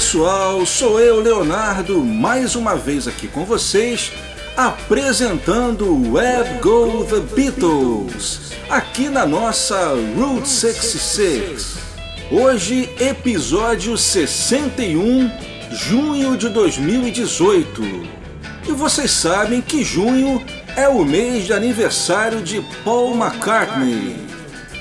[0.00, 4.10] Pessoal, sou eu, Leonardo, mais uma vez aqui com vocês,
[4.56, 11.76] apresentando Web Go The Beatles, aqui na nossa Route 66.
[12.30, 15.30] Hoje, episódio 61,
[15.70, 17.82] junho de 2018.
[18.70, 20.42] E vocês sabem que junho
[20.76, 24.16] é o mês de aniversário de Paul McCartney.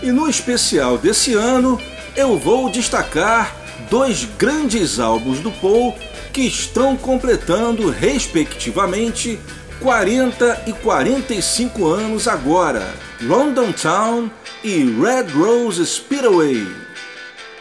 [0.02, 1.78] E no especial desse ano,
[2.16, 3.59] eu vou destacar
[3.90, 5.96] dois grandes álbuns do Paul
[6.32, 9.40] que estão completando, respectivamente,
[9.82, 14.30] 40 e 45 anos agora: London Town
[14.64, 16.68] e Red Rose Speedway.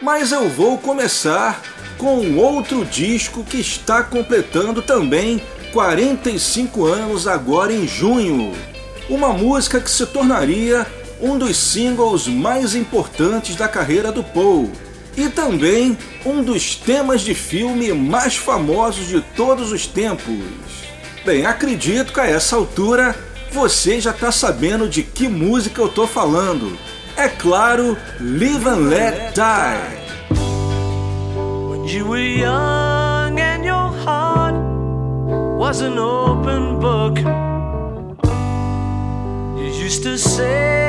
[0.01, 1.61] Mas eu vou começar
[1.97, 5.41] com outro disco que está completando também
[5.73, 8.53] 45 anos agora em junho.
[9.09, 10.85] Uma música que se tornaria
[11.19, 14.71] um dos singles mais importantes da carreira do Paul
[15.19, 20.33] e também um dos temas de filme mais famosos de todos os tempos.
[21.25, 23.13] Bem, acredito que a essa altura
[23.51, 26.77] você já está sabendo de que música eu estou falando.
[27.17, 29.99] É claro, Live and Let Die.
[31.69, 34.55] When you were young and your heart
[35.57, 37.19] was an open book,
[39.57, 40.88] you used to say,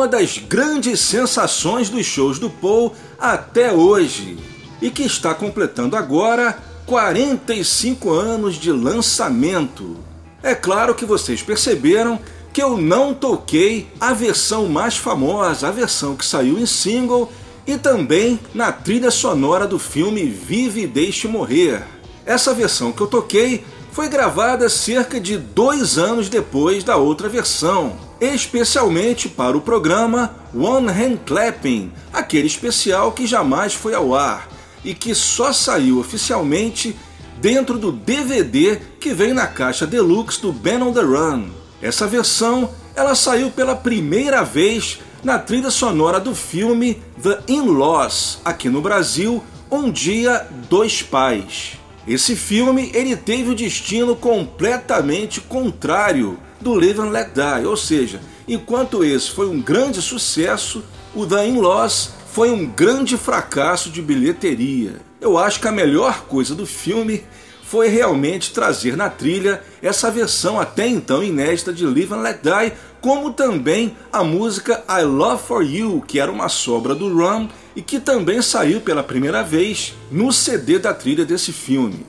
[0.00, 4.38] Uma das grandes sensações dos shows do Paul até hoje
[4.80, 9.98] e que está completando agora 45 anos de lançamento.
[10.42, 12.18] É claro que vocês perceberam
[12.50, 17.30] que eu não toquei a versão mais famosa, a versão que saiu em single
[17.66, 21.82] e também na trilha sonora do filme Vive e Deixe Morrer.
[22.24, 28.08] Essa versão que eu toquei foi gravada cerca de dois anos depois da outra versão,
[28.20, 34.48] especialmente para o programa One Hand Clapping, aquele especial que jamais foi ao ar
[34.84, 36.96] e que só saiu oficialmente
[37.40, 41.48] dentro do DVD que vem na caixa deluxe do Ben on the Run.
[41.80, 48.68] Essa versão ela saiu pela primeira vez na trilha sonora do filme The In-Laws, aqui
[48.68, 51.78] no Brasil, Um Dia, Dois Pais.
[52.06, 58.20] Esse filme ele teve o destino completamente contrário do Live and Let Die, ou seja,
[58.46, 60.84] enquanto esse foi um grande sucesso,
[61.14, 65.00] o The In-Laws foi um grande fracasso de bilheteria.
[65.20, 67.24] Eu acho que a melhor coisa do filme
[67.62, 72.72] foi realmente trazer na trilha essa versão até então inédita de Live and Let Die,
[73.00, 77.80] como também a música I Love For You, que era uma sobra do Rum e
[77.80, 82.04] que também saiu pela primeira vez no CD da trilha desse filme.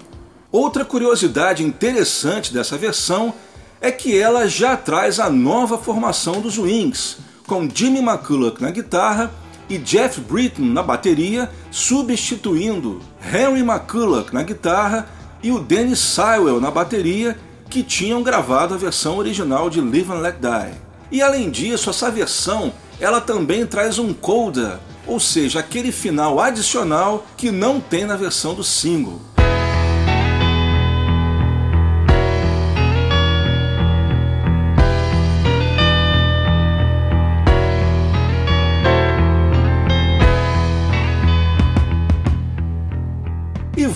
[0.51, 3.33] Outra curiosidade interessante dessa versão
[3.81, 7.17] é que ela já traz a nova formação dos Wings,
[7.47, 9.31] com Jimmy McCulloch na guitarra
[9.67, 15.09] e Jeff Britton na bateria, substituindo Henry McCulloch na guitarra
[15.41, 17.35] e o Dennis Sywell na bateria,
[17.69, 20.75] que tinham gravado a versão original de Live and Let Die.
[21.11, 27.25] E além disso, essa versão ela também traz um coda, ou seja, aquele final adicional
[27.35, 29.19] que não tem na versão do single.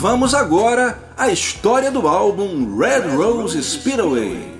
[0.06, 4.54] Vamos agora à história do álbum Red Rose Speedway.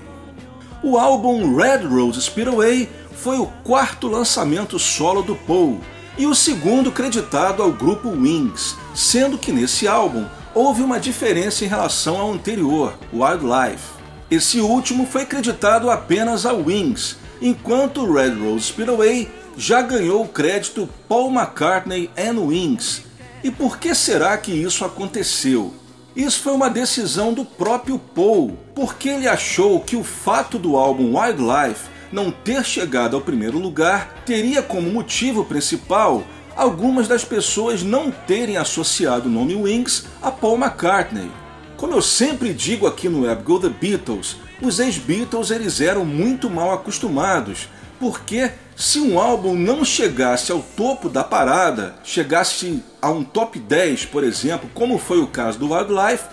[0.82, 5.80] O álbum Red Rose Speedway foi o quarto lançamento solo do Paul
[6.18, 11.68] e o segundo creditado ao grupo Wings, sendo que nesse álbum houve uma diferença em
[11.68, 13.84] relação ao anterior, Wildlife.
[14.28, 20.88] Esse último foi creditado apenas a Wings, enquanto Red Rose Speedway já ganhou o crédito
[21.08, 23.05] Paul McCartney and Wings,
[23.46, 25.72] e por que será que isso aconteceu?
[26.16, 31.16] Isso foi uma decisão do próprio Paul, porque ele achou que o fato do álbum
[31.16, 36.24] Wildlife não ter chegado ao primeiro lugar teria como motivo principal
[36.56, 41.30] algumas das pessoas não terem associado o nome Wings a Paul McCartney.
[41.76, 46.50] Como eu sempre digo aqui no Web Go The Beatles, os ex-Beatles eles eram muito
[46.50, 47.68] mal acostumados
[48.00, 54.04] porque se um álbum não chegasse ao topo da parada, chegasse a um top 10,
[54.04, 56.24] por exemplo, como foi o caso do Wildlife,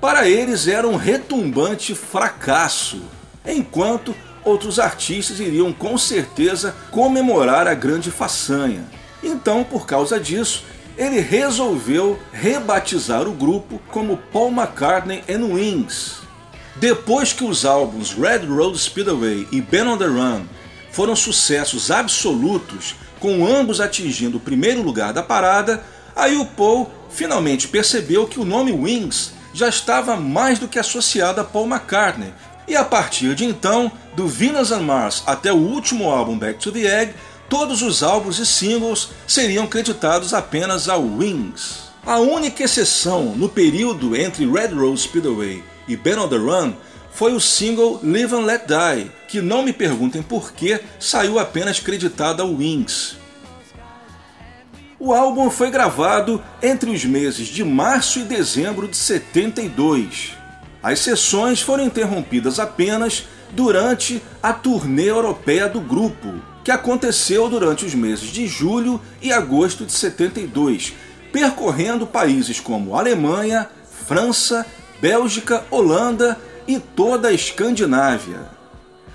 [0.00, 3.02] para eles era um retumbante fracasso,
[3.46, 4.12] enquanto
[4.44, 8.84] outros artistas iriam com certeza comemorar a grande façanha.
[9.22, 10.64] Então, por causa disso,
[10.98, 16.16] ele resolveu rebatizar o grupo como Paul McCartney and Wings.
[16.74, 20.42] Depois que os álbuns Red Road Speedway e Ben on the Run
[20.92, 25.82] foram sucessos absolutos, com ambos atingindo o primeiro lugar da parada,
[26.14, 31.40] aí o Paul finalmente percebeu que o nome Wings já estava mais do que associado
[31.40, 32.32] a Paul McCartney,
[32.68, 36.70] e a partir de então, do Venus and Mars até o último álbum Back to
[36.70, 37.14] the Egg,
[37.48, 41.90] todos os álbuns e singles seriam creditados apenas ao Wings.
[42.04, 46.74] A única exceção no período entre Red Rose Speedway e Ben on the Run
[47.12, 51.80] foi o single Live and Let Die, que não me perguntem por que saiu apenas
[51.80, 53.16] creditado ao Wings.
[55.00, 60.34] O álbum foi gravado entre os meses de março e dezembro de 72.
[60.82, 67.94] As sessões foram interrompidas apenas durante a turnê europeia do grupo, que aconteceu durante os
[67.94, 70.92] meses de julho e agosto de 72,
[71.32, 73.66] percorrendo países como Alemanha,
[74.06, 74.66] França,
[75.00, 78.60] Bélgica, Holanda e toda a Escandinávia.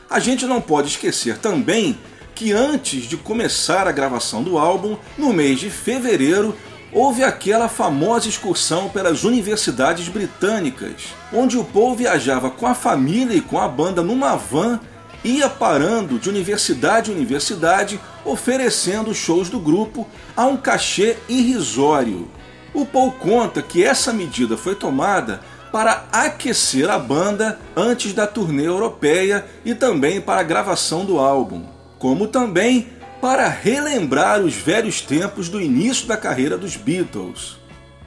[0.10, 1.98] A gente não pode esquecer também
[2.34, 6.56] que antes de começar a gravação do álbum, no mês de fevereiro,
[6.94, 13.42] houve aquela famosa excursão pelas universidades britânicas, onde o Paul viajava com a família e
[13.42, 14.80] com a banda numa van,
[15.26, 22.30] ia parando de universidade em universidade, oferecendo shows do grupo a um cachê irrisório.
[22.74, 28.66] O Paul conta que essa medida foi tomada para aquecer a banda antes da turnê
[28.68, 31.66] europeia e também para a gravação do álbum,
[32.00, 32.90] como também
[33.22, 37.58] para relembrar os velhos tempos do início da carreira dos Beatles.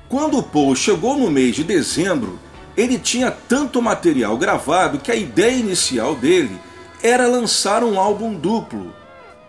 [0.08, 2.38] Quando Paul chegou no mês de dezembro,
[2.76, 6.58] ele tinha tanto material gravado que a ideia inicial dele
[7.02, 8.94] era lançar um álbum duplo.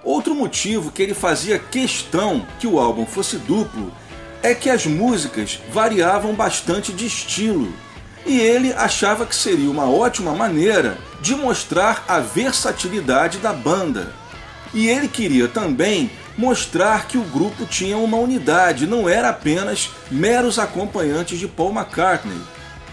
[0.03, 3.91] Outro motivo que ele fazia questão que o álbum fosse duplo
[4.41, 7.71] é que as músicas variavam bastante de estilo
[8.25, 14.13] e ele achava que seria uma ótima maneira de mostrar a versatilidade da banda.
[14.73, 20.57] E ele queria também mostrar que o grupo tinha uma unidade, não era apenas meros
[20.57, 22.37] acompanhantes de Paul McCartney.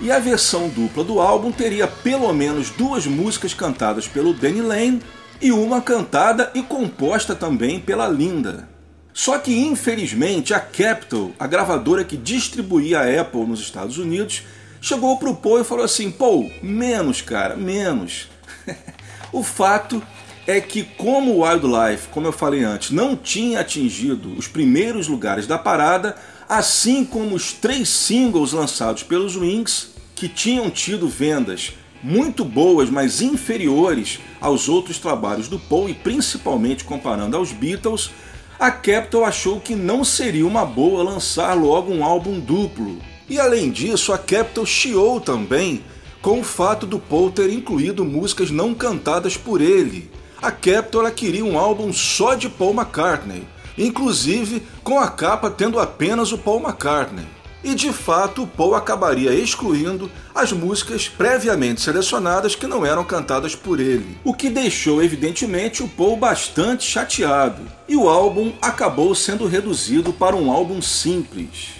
[0.00, 5.02] e a versão dupla do álbum teria pelo menos duas músicas cantadas pelo Danny Lane
[5.40, 8.68] e uma cantada e composta também pela Linda.
[9.12, 14.44] Só que infelizmente a Capitol, a gravadora que distribuía a Apple nos Estados Unidos,
[14.80, 18.28] chegou pro Paul e falou assim: "Paul, menos, cara, menos".
[19.32, 20.02] o fato
[20.46, 25.46] é que como o Wildlife, como eu falei antes, não tinha atingido os primeiros lugares
[25.46, 26.16] da parada,
[26.48, 33.20] assim como os três singles lançados pelos Wings, que tinham tido vendas muito boas, mas
[33.20, 38.10] inferiores aos outros trabalhos do Paul e principalmente comparando aos Beatles,
[38.58, 43.00] a Capitol achou que não seria uma boa lançar logo um álbum duplo.
[43.28, 45.84] E além disso, a Capitol chiou também
[46.22, 50.10] com o fato do Paul ter incluído músicas não cantadas por ele.
[50.40, 56.32] A Capitol queria um álbum só de Paul McCartney, inclusive com a capa tendo apenas
[56.32, 57.26] o Paul McCartney.
[57.62, 63.54] E de fato, o Paul acabaria excluindo as músicas previamente selecionadas que não eram cantadas
[63.56, 67.62] por ele, o que deixou evidentemente o Paul bastante chateado.
[67.88, 71.77] E o álbum acabou sendo reduzido para um álbum simples.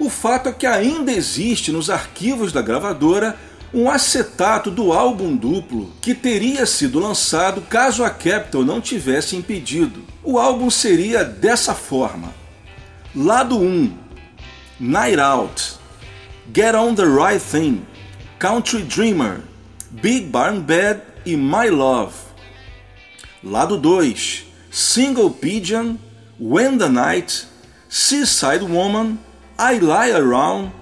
[0.00, 3.36] O fato é que ainda existe nos arquivos da gravadora
[3.72, 10.02] um acetato do álbum duplo que teria sido lançado caso a Capitol não tivesse impedido.
[10.24, 12.32] O álbum seria dessa forma:
[13.14, 13.94] Lado 1
[14.80, 15.74] Night Out,
[16.54, 17.82] Get On the Right Thing,
[18.38, 19.42] Country Dreamer,
[19.90, 22.14] Big Barn Bed e My Love.
[23.44, 25.96] Lado 2 Single Pigeon,
[26.40, 27.46] When the Night,
[27.90, 29.18] Seaside Woman
[29.62, 30.72] I Lie Around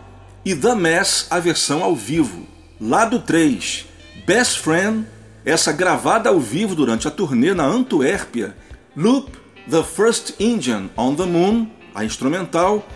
[0.45, 2.47] e The Mess, a versão ao vivo.
[2.81, 3.85] Lado 3,
[4.25, 5.05] Best Friend,
[5.45, 8.57] essa gravada ao vivo durante a turnê na Antuérpia.
[8.97, 9.33] Loop,
[9.69, 12.87] The First Indian on the Moon, a instrumental.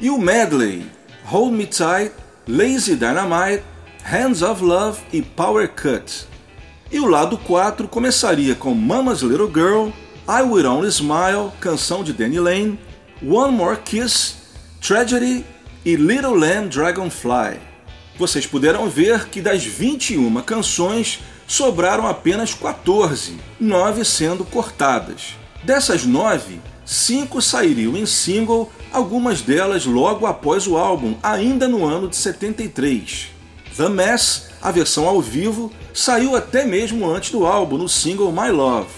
[0.00, 0.86] E o medley,
[1.26, 2.14] Hold Me Tight,
[2.46, 3.62] Lazy Dynamite,
[4.02, 6.26] Hands of Love e Power Cut.
[6.90, 9.90] E o lado 4 começaria com Mama's Little Girl,
[10.26, 12.80] I Will Only Smile, canção de Danny Lane,
[13.22, 14.37] One More Kiss
[14.80, 15.44] Tragedy
[15.84, 17.58] e Little Lamb Dragonfly.
[18.16, 25.36] Vocês puderam ver que das 21 canções sobraram apenas 14, 9 sendo cortadas.
[25.62, 32.08] Dessas 9, 5 sairiam em single, algumas delas logo após o álbum, ainda no ano
[32.08, 33.28] de 73.
[33.76, 38.50] The Mess, a versão ao vivo, saiu até mesmo antes do álbum, no single My
[38.50, 38.90] Love.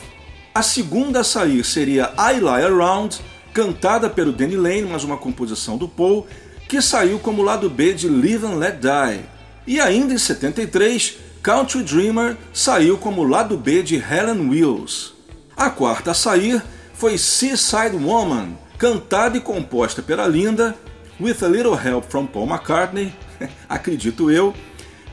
[0.55, 3.21] A segunda a sair seria I Lie Around,
[3.52, 6.26] cantada pelo Danny Lane, mas uma composição do Paul,
[6.69, 9.25] que saiu como lado B de Live and Let Die.
[9.66, 15.14] E ainda em 73, Country Dreamer saiu como lado B de Helen Wills.
[15.57, 16.62] A quarta a sair
[16.95, 20.76] foi Seaside Woman, cantada e composta pela Linda,
[21.21, 23.12] With a Little Help from Paul McCartney,
[23.69, 24.54] acredito eu,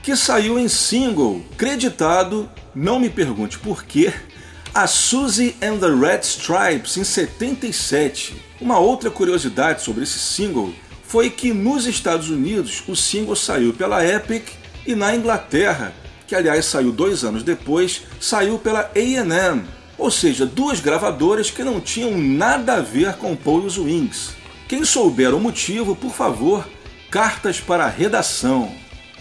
[0.01, 4.13] que saiu em single, creditado, não me pergunte por quê,
[4.77, 8.39] a Suzy and the Red Stripes em 77.
[8.61, 14.05] Uma outra curiosidade sobre esse single foi que nos Estados Unidos o single saiu pela
[14.05, 14.49] Epic
[14.85, 15.95] e na Inglaterra,
[16.27, 19.63] que aliás saiu dois anos depois, saiu pela AM,
[19.97, 24.35] ou seja, duas gravadoras que não tinham nada a ver com Paul Wings.
[24.69, 26.69] Quem souber o motivo, por favor,
[27.09, 28.71] cartas para a redação.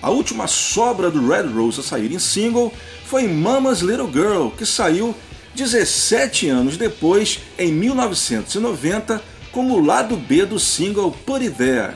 [0.02, 2.70] A última sobra do Red Rose a sair em single
[3.06, 5.14] foi Mama's Little Girl, que saiu
[5.56, 11.94] 17 anos depois, em 1990, como lado B do single Put It There.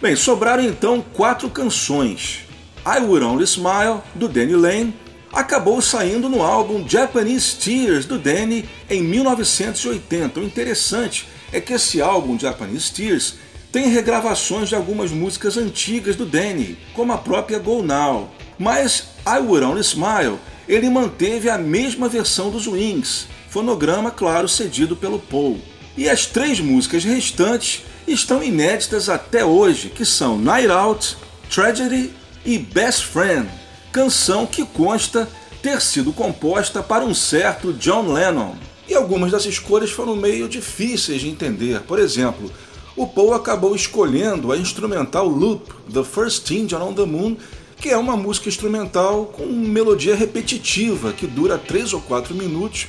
[0.00, 2.46] Bem, sobraram então quatro canções.
[2.86, 4.94] I Would Only Smile, do Danny Lane,
[5.32, 10.40] acabou saindo no álbum Japanese Tears, do Danny, em 1980.
[10.40, 13.34] O interessante é que esse álbum Japanese Tears
[13.72, 18.30] tem regravações de algumas músicas antigas do Danny, como a própria Go Now.
[18.58, 20.38] Mas I Would Only Smile
[20.70, 25.58] ele manteve a mesma versão dos Wings, fonograma, claro, cedido pelo Paul.
[25.96, 31.16] E as três músicas restantes estão inéditas até hoje, que são Night Out,
[31.52, 32.12] Tragedy
[32.44, 33.48] e Best Friend,
[33.90, 35.28] canção que consta
[35.60, 38.54] ter sido composta para um certo John Lennon.
[38.88, 41.80] E algumas das escolhas foram meio difíceis de entender.
[41.80, 42.50] Por exemplo,
[42.94, 47.36] o Paul acabou escolhendo a instrumental Loop, The First Indian on the Moon,
[47.80, 52.88] que é uma música instrumental com melodia repetitiva que dura 3 ou 4 minutos.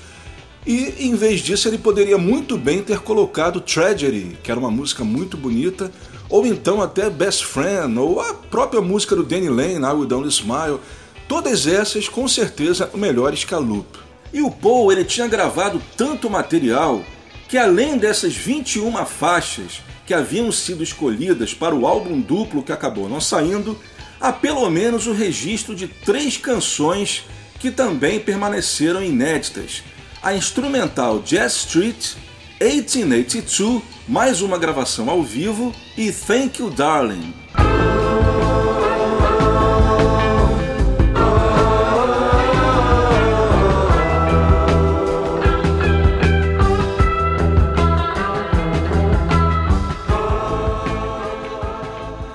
[0.67, 5.03] E em vez disso, ele poderia muito bem ter colocado Tragedy, que era uma música
[5.03, 5.89] muito bonita,
[6.29, 10.29] ou então até Best Friend, ou a própria música do Danny Lane, I Will Only
[10.29, 10.79] Smile.
[11.27, 13.97] Todas essas, com certeza, melhores que a Loop.
[14.33, 17.01] E o Paul ele tinha gravado tanto material
[17.47, 23.07] que além dessas 21 faixas que haviam sido escolhidas para o álbum duplo que acabou
[23.07, 23.77] não saindo,
[24.21, 27.25] há pelo menos o registro de três canções
[27.59, 29.83] que também permaneceram inéditas:
[30.21, 32.13] a instrumental Jazz Street,
[32.61, 37.33] 1882, mais uma gravação ao vivo, e Thank You Darling.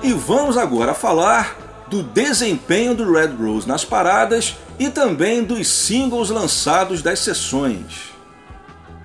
[0.03, 6.29] E vamos agora falar do desempenho do Red Rose nas paradas e também dos singles
[6.29, 8.11] lançados das sessões.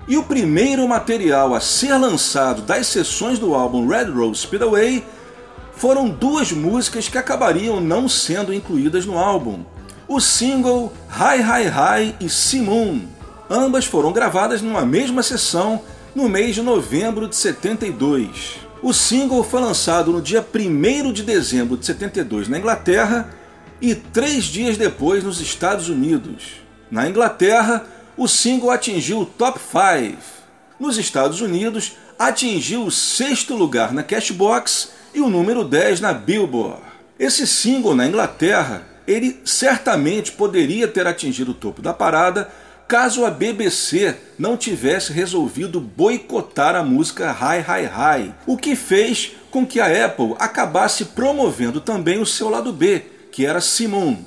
[0.07, 5.03] E o primeiro material a ser lançado das sessões do álbum Red Rose Speedway
[5.75, 9.63] foram duas músicas que acabariam não sendo incluídas no álbum:
[10.07, 13.01] o single High High High e Simoon.
[13.49, 15.81] Ambas foram gravadas numa mesma sessão
[16.13, 18.62] no mês de novembro de 72.
[18.83, 23.33] O single foi lançado no dia 1 de dezembro de 72 na Inglaterra
[23.79, 26.55] e três dias depois nos Estados Unidos.
[26.91, 27.87] Na Inglaterra,
[28.17, 30.17] o single atingiu o top 5.
[30.77, 36.81] Nos Estados Unidos, atingiu o sexto lugar na Cashbox e o número 10 na Billboard.
[37.17, 42.51] Esse single na Inglaterra, ele certamente poderia ter atingido o topo da parada
[42.93, 49.31] caso a BBC não tivesse resolvido boicotar a música Hi Hi Hi, o que fez
[49.49, 54.17] com que a Apple acabasse promovendo também o seu lado B, que era Simon,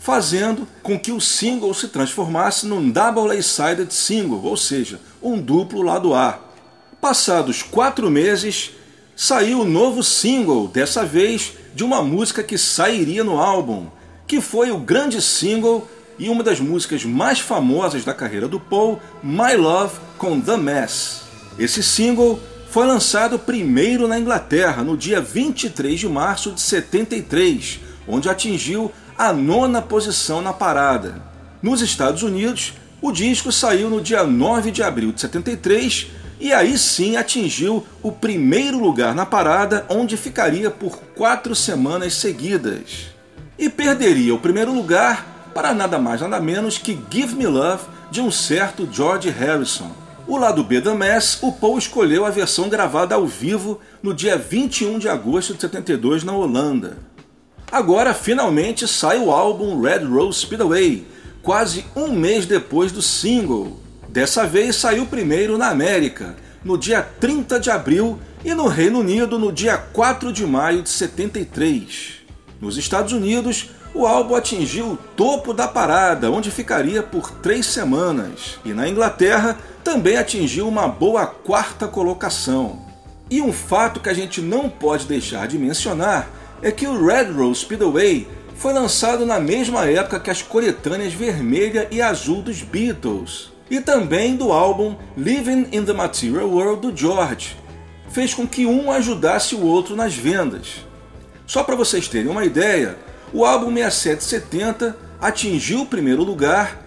[0.00, 5.82] fazendo com que o single se transformasse num double A-sided single, ou seja, um duplo
[5.82, 6.40] lado A.
[7.00, 8.72] Passados quatro meses,
[9.14, 13.86] saiu o novo single, dessa vez de uma música que sairia no álbum,
[14.26, 19.00] que foi o grande single e uma das músicas mais famosas da carreira do Paul,
[19.22, 21.22] My Love com The Mess.
[21.58, 28.28] Esse single foi lançado primeiro na Inglaterra no dia 23 de março de 73, onde
[28.28, 31.22] atingiu a nona posição na parada.
[31.62, 36.76] Nos Estados Unidos, o disco saiu no dia 9 de abril de 73 e aí
[36.76, 43.06] sim atingiu o primeiro lugar na parada, onde ficaria por quatro semanas seguidas.
[43.58, 48.20] E perderia o primeiro lugar para nada mais nada menos que Give Me Love de
[48.20, 49.90] um certo George Harrison.
[50.28, 54.36] O lado B da Mass, o Paul escolheu a versão gravada ao vivo no dia
[54.36, 56.98] 21 de agosto de 72 na Holanda.
[57.72, 61.06] Agora finalmente sai o álbum Red Rose Speedway,
[61.42, 63.80] quase um mês depois do single.
[64.10, 69.38] Dessa vez saiu primeiro na América, no dia 30 de abril, e no Reino Unido
[69.38, 72.15] no dia 4 de maio de 73.
[72.60, 78.58] Nos Estados Unidos, o álbum atingiu o topo da parada, onde ficaria por três semanas,
[78.64, 82.84] e na Inglaterra também atingiu uma boa quarta colocação.
[83.30, 86.30] E um fato que a gente não pode deixar de mencionar
[86.62, 91.88] é que o Red Rose Speedway foi lançado na mesma época que as coletâneas vermelha
[91.90, 97.56] e azul dos Beatles, e também do álbum Living in the Material World do George.
[98.08, 100.85] Fez com que um ajudasse o outro nas vendas.
[101.46, 102.98] Só para vocês terem uma ideia,
[103.32, 106.82] o álbum 6770 atingiu o primeiro lugar,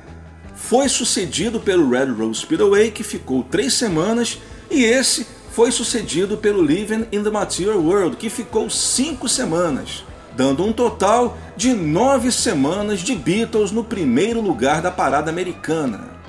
[0.53, 4.37] foi sucedido pelo Red Rose Speedway, que ficou três semanas,
[4.69, 10.03] e esse foi sucedido pelo Living in the Material World, que ficou cinco semanas,
[10.35, 16.19] dando um total de nove semanas de Beatles no primeiro lugar da parada americana.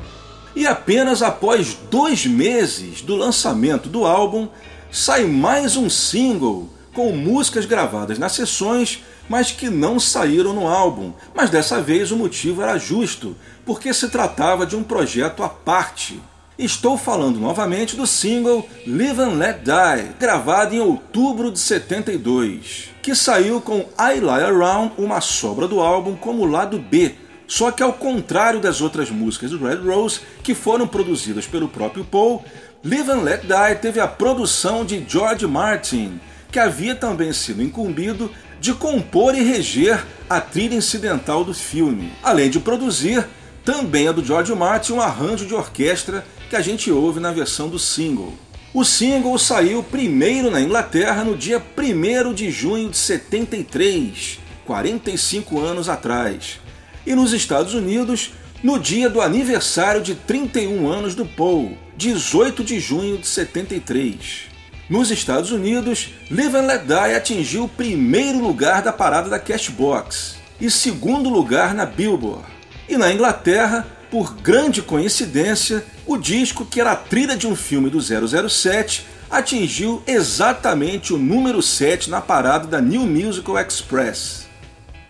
[0.54, 4.48] E apenas após dois meses do lançamento do álbum,
[4.90, 11.12] sai mais um single com músicas gravadas nas sessões mas que não saíram no álbum.
[11.33, 16.20] Mas dessa vez o motivo era justo, porque se tratava de um projeto à parte.
[16.59, 23.14] Estou falando novamente do single Live and Let Die, gravado em outubro de 72, que
[23.14, 27.14] saiu com I Lie Around, uma sobra do álbum, como lado B.
[27.46, 32.05] Só que ao contrário das outras músicas do Red Rose, que foram produzidas pelo próprio
[32.05, 32.44] Paul,
[32.85, 38.30] Live and Let Die teve a produção de George Martin, que havia também sido incumbido
[38.60, 43.26] de compor e reger a trilha incidental do filme, além de produzir
[43.64, 47.68] também a do George Martin um arranjo de orquestra que a gente ouve na versão
[47.68, 48.34] do single.
[48.72, 55.88] O single saiu primeiro na Inglaterra no dia 1 de junho de 73, 45 anos
[55.88, 56.60] atrás,
[57.06, 58.32] e nos Estados Unidos
[58.62, 64.49] no dia do aniversário de 31 anos do Paul, 18 de junho de 73.
[64.90, 70.35] Nos Estados Unidos, Live and Let Die atingiu o primeiro lugar da parada da Cashbox
[70.61, 72.44] e segundo lugar na Billboard.
[72.88, 77.88] E na Inglaterra, por grande coincidência, o disco que era a trilha de um filme
[77.88, 84.48] do 007 atingiu exatamente o número 7 na parada da New Musical Express.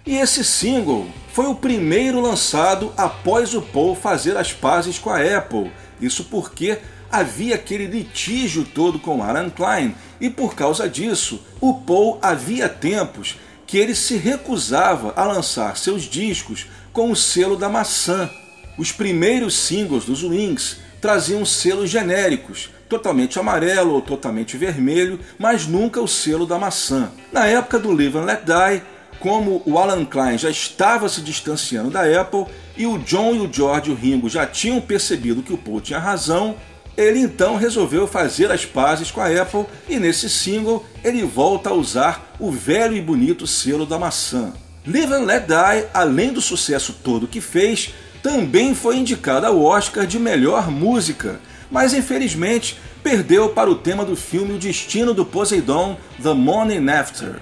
[0.05, 5.23] E esse single foi o primeiro lançado após o Paul fazer as pazes com a
[5.39, 5.73] Apple.
[5.99, 6.79] Isso porque
[7.11, 13.37] havia aquele litígio todo com Alan Klein e por causa disso, o Paul havia tempos
[13.67, 18.29] que ele se recusava a lançar seus discos com o selo da maçã.
[18.77, 26.01] Os primeiros singles dos Wings traziam selos genéricos, totalmente amarelo ou totalmente vermelho, mas nunca
[26.01, 27.11] o selo da maçã.
[27.33, 28.83] Na época do Live and Let Die,
[29.21, 32.47] como o Alan Klein já estava se distanciando da Apple
[32.77, 35.81] e o John e o George e o Ringo já tinham percebido que o Paul
[35.81, 36.57] tinha razão,
[36.97, 41.75] ele então resolveu fazer as pazes com a Apple e nesse single ele volta a
[41.75, 44.53] usar o velho e bonito selo da maçã.
[44.87, 50.07] Live and Let Die, além do sucesso todo que fez, também foi indicado ao Oscar
[50.07, 55.97] de melhor música, mas infelizmente perdeu para o tema do filme O Destino do Poseidon,
[56.23, 57.37] The Morning After.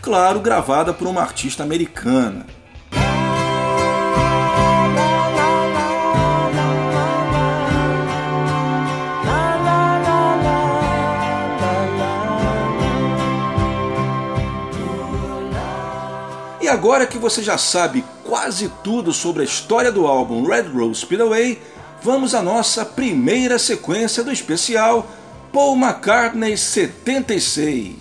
[0.00, 2.46] Claro, gravada por uma artista americana.
[16.66, 21.02] E agora que você já sabe quase tudo sobre a história do álbum Red Rose
[21.02, 21.62] Speedway,
[22.02, 25.08] vamos à nossa primeira sequência do especial
[25.52, 27.94] Paul McCartney 76.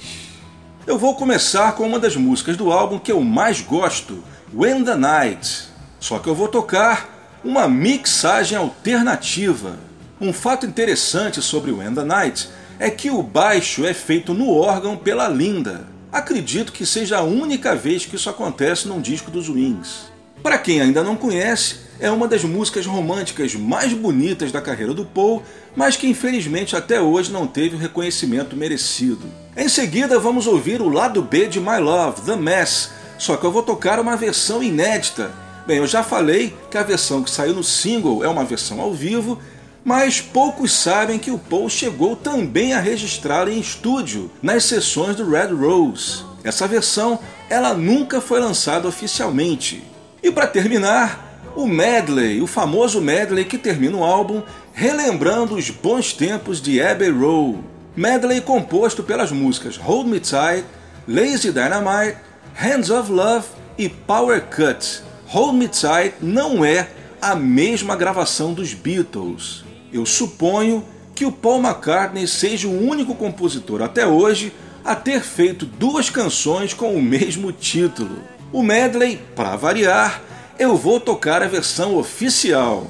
[0.87, 4.95] Eu vou começar com uma das músicas do álbum que eu mais gosto, When the
[4.95, 5.67] Night.
[5.99, 9.77] Só que eu vou tocar uma mixagem alternativa.
[10.19, 12.49] Um fato interessante sobre When the Night
[12.79, 15.93] é que o baixo é feito no órgão pela Linda.
[16.15, 20.09] Acredito que seja a única vez que isso acontece num disco dos Wings.
[20.41, 25.03] Para quem ainda não conhece, é uma das músicas românticas mais bonitas da carreira do
[25.03, 25.43] Paul,
[25.75, 29.25] mas que infelizmente até hoje não teve o reconhecimento merecido.
[29.57, 33.51] Em seguida, vamos ouvir o lado B de My Love, The Mess, só que eu
[33.51, 35.33] vou tocar uma versão inédita.
[35.67, 38.93] Bem, eu já falei que a versão que saiu no single é uma versão ao
[38.93, 39.37] vivo
[39.85, 45.29] mas poucos sabem que o Paul chegou também a registrá-la em estúdio, nas sessões do
[45.29, 46.23] Red Rose.
[46.43, 49.83] Essa versão ela nunca foi lançada oficialmente.
[50.23, 54.41] E para terminar, o medley, o famoso medley que termina o álbum,
[54.73, 57.59] relembrando os bons tempos de Abbey Road.
[57.95, 60.65] Medley composto pelas músicas Hold Me Tight,
[61.07, 62.17] Lazy Dynamite,
[62.55, 63.45] Hands of Love
[63.77, 65.03] e Power Cut.
[65.27, 66.89] Hold Me Tight não é
[67.21, 69.64] a mesma gravação dos Beatles.
[69.95, 70.83] Eu suponho
[71.15, 74.51] que o Paul McCartney seja o único compositor até hoje
[74.83, 78.17] a ter feito duas canções com o mesmo título.
[78.51, 80.21] O medley, para variar,
[80.59, 82.87] eu vou tocar a versão oficial.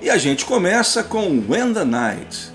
[0.00, 2.52] E a gente começa com When the Night.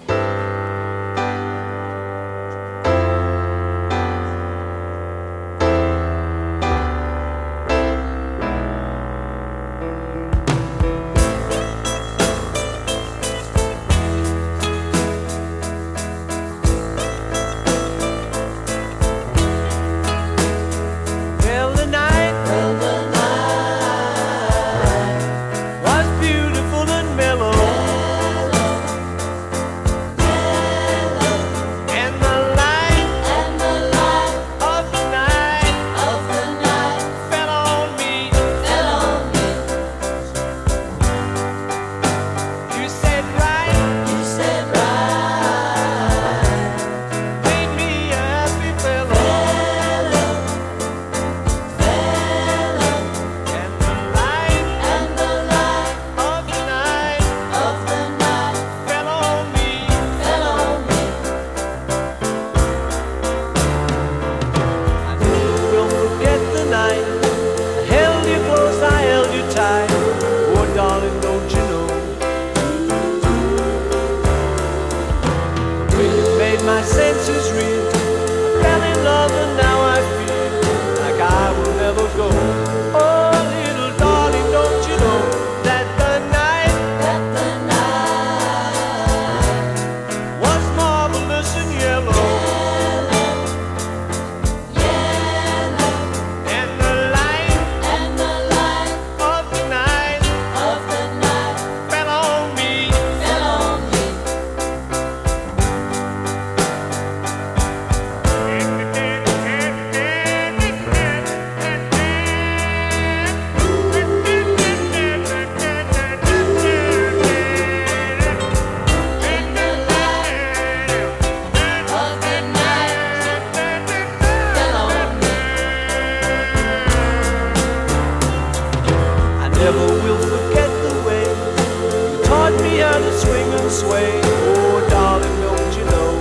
[129.64, 134.10] Never will forget the way you taught me how to swing and sway.
[134.24, 136.12] Oh, darling, don't you know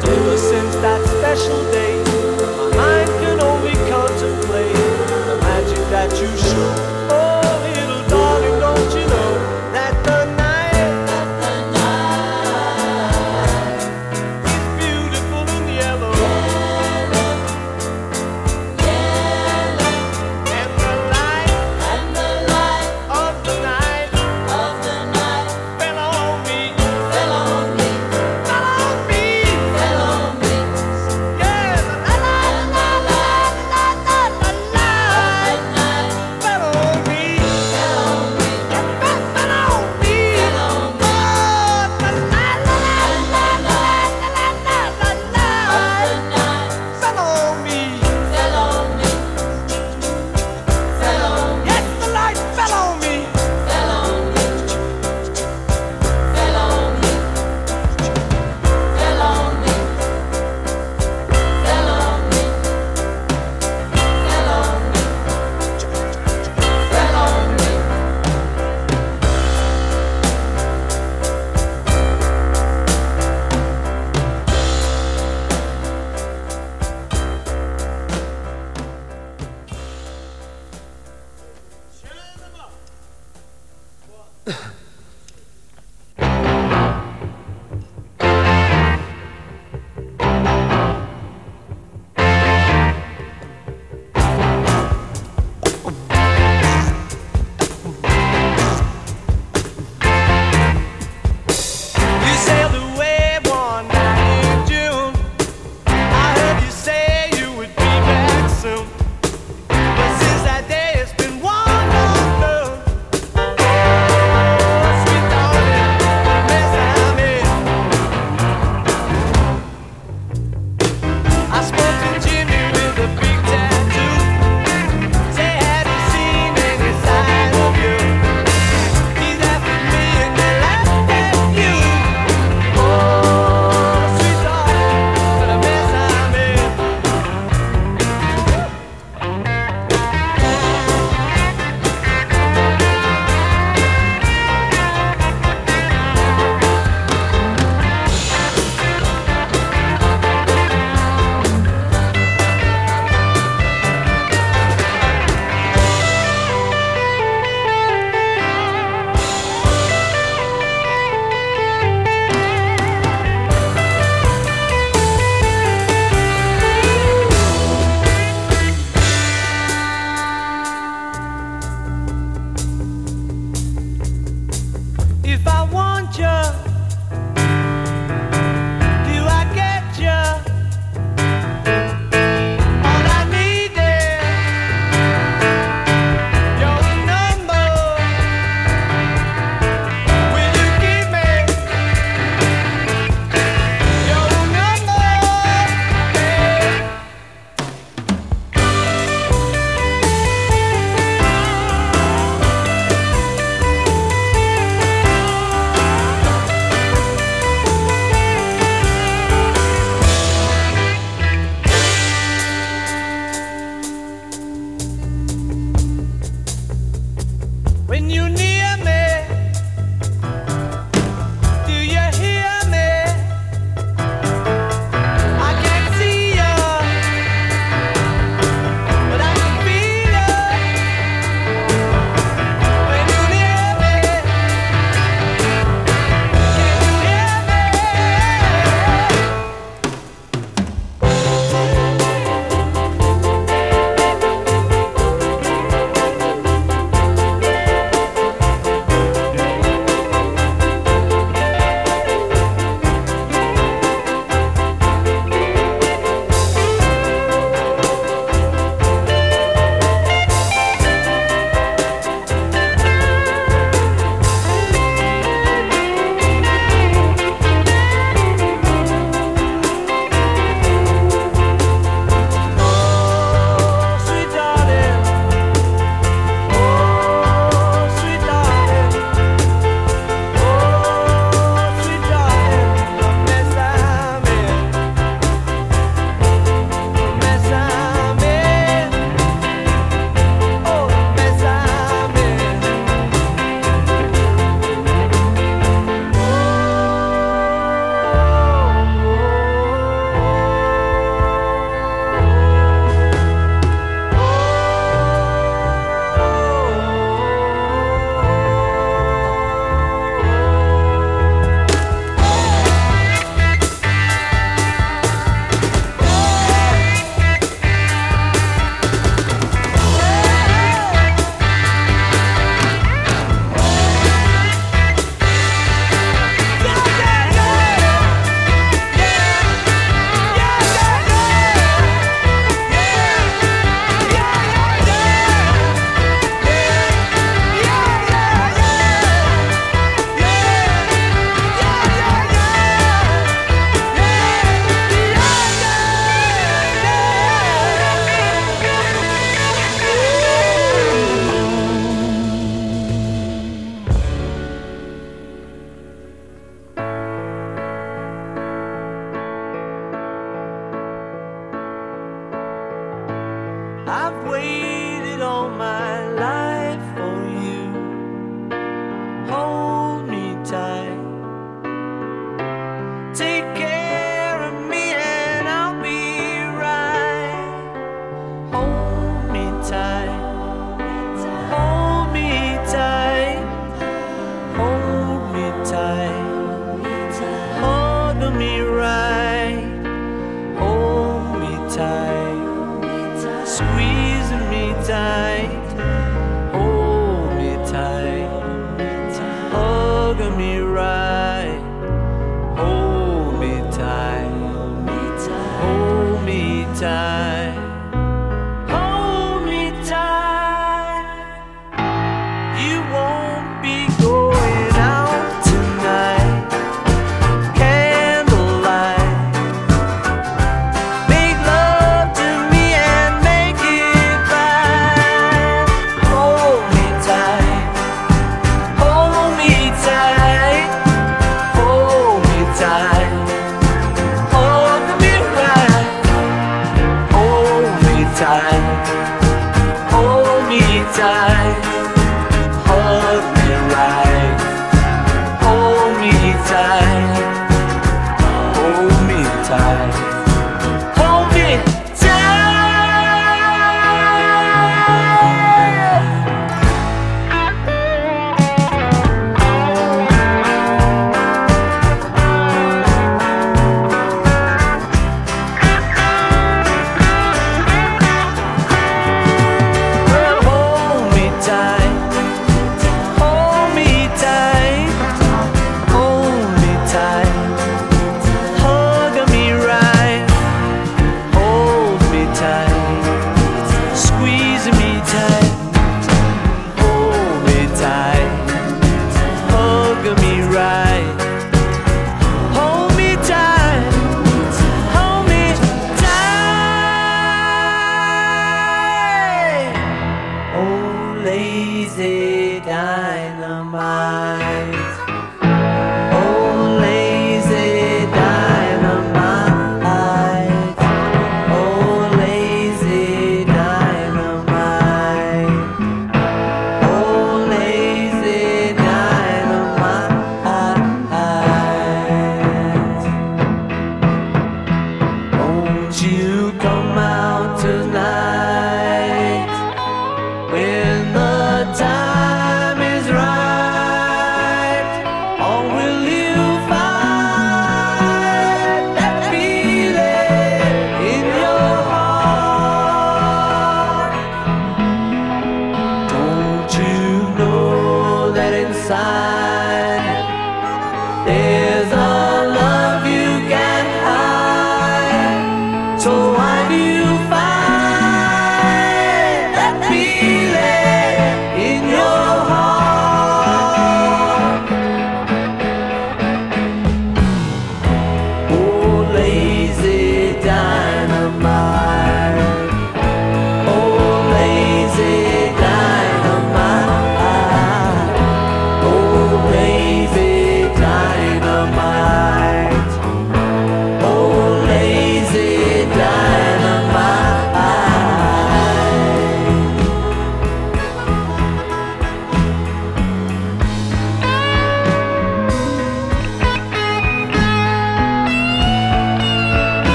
[0.00, 1.93] that ever since that special day,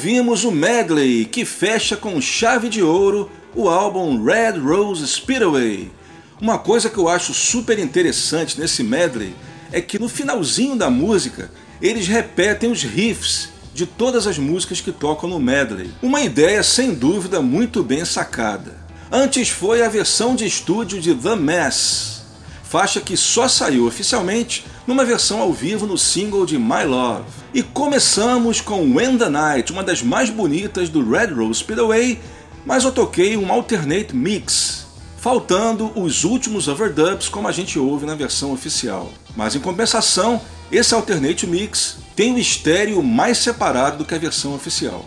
[0.00, 5.92] Ouvimos o medley que fecha com chave de ouro o álbum Red Rose Speedway.
[6.40, 9.34] Uma coisa que eu acho super interessante nesse medley
[9.70, 11.50] é que no finalzinho da música
[11.82, 15.90] eles repetem os riffs de todas as músicas que tocam no medley.
[16.00, 18.78] Uma ideia sem dúvida muito bem sacada.
[19.12, 22.22] Antes foi a versão de estúdio de The Mess,
[22.62, 27.39] faixa que só saiu oficialmente numa versão ao vivo no single de My Love.
[27.52, 32.20] E começamos com When the Night, uma das mais bonitas do Red Rose Speedway,
[32.64, 34.86] mas eu toquei um alternate mix,
[35.18, 39.10] faltando os últimos overdubs como a gente ouve na versão oficial.
[39.36, 40.40] Mas em compensação,
[40.70, 45.04] esse alternate mix tem o estéreo mais separado do que a versão oficial.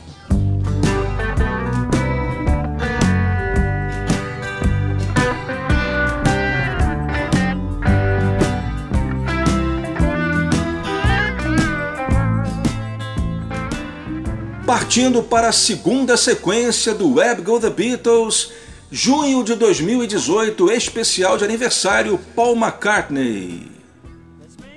[14.74, 18.50] Partindo para a segunda sequência do Web Go The Beatles,
[18.92, 23.68] junho de 2018, especial de aniversário Paul McCartney.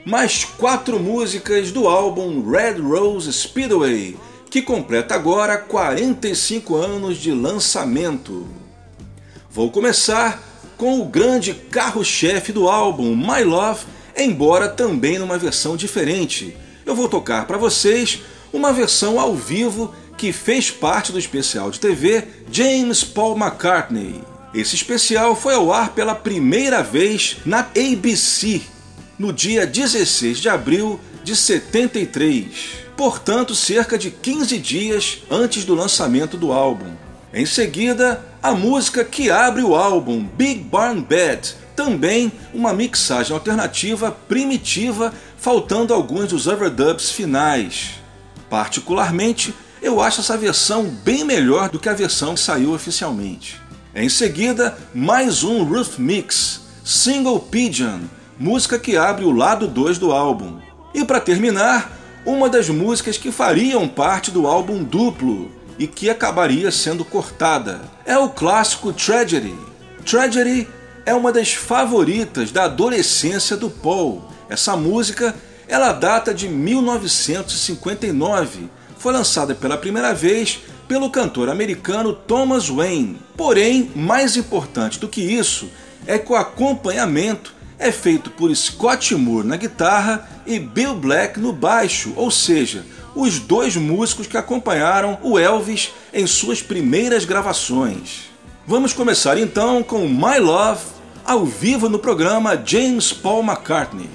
[0.05, 4.19] Mais quatro músicas do álbum Red Rose Speedway,
[4.51, 8.47] que completa agora 45 anos de lançamento.
[9.51, 10.43] Vou começar
[10.77, 16.55] com o grande carro-chefe do álbum, My Love, embora também numa versão diferente.
[16.85, 18.21] Eu vou tocar para vocês
[18.53, 24.23] uma versão ao vivo que fez parte do especial de TV James Paul McCartney.
[24.55, 28.63] Esse especial foi ao ar pela primeira vez na ABC
[29.19, 32.47] no dia 16 de abril de 73,
[32.97, 36.93] portanto, cerca de 15 dias antes do lançamento do álbum.
[37.33, 44.11] Em seguida, a música que abre o álbum, Big Barn Bed, também uma mixagem alternativa
[44.11, 48.01] primitiva, faltando alguns dos overdubs finais.
[48.49, 53.61] Particularmente, eu acho essa versão bem melhor do que a versão que saiu oficialmente.
[53.95, 58.01] Em seguida, mais um Ruth Mix, Single Pigeon,
[58.39, 60.59] música que abre o lado 2 do álbum.
[60.95, 61.93] E para terminar,
[62.25, 67.81] uma das músicas que fariam parte do álbum duplo e que acabaria sendo cortada.
[68.05, 69.55] É o clássico Tragedy.
[70.05, 70.69] Tragedy
[71.05, 74.25] é uma das favoritas da adolescência do Paul.
[74.49, 75.35] Essa música,
[75.69, 78.69] ela data de 1959.
[78.99, 83.19] Foi lançada pela primeira vez pelo cantor americano Thomas Wayne.
[83.37, 85.69] Porém, mais importante do que isso
[86.07, 91.53] é que o acompanhamento é feito por Scott Moore na guitarra e Bill Black no
[91.53, 98.31] baixo, ou seja, os dois músicos que acompanharam o Elvis em suas primeiras gravações.
[98.67, 104.09] Vamos começar então com My Love, ao vivo no programa James Paul McCartney.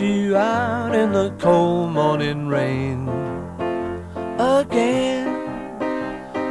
[0.00, 3.08] you out in the cold morning rain
[4.38, 5.26] again.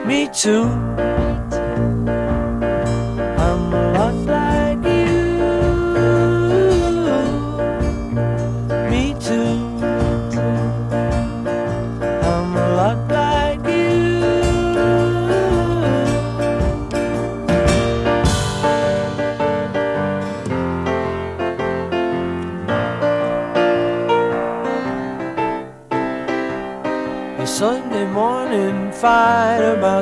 [0.05, 1.16] Me too.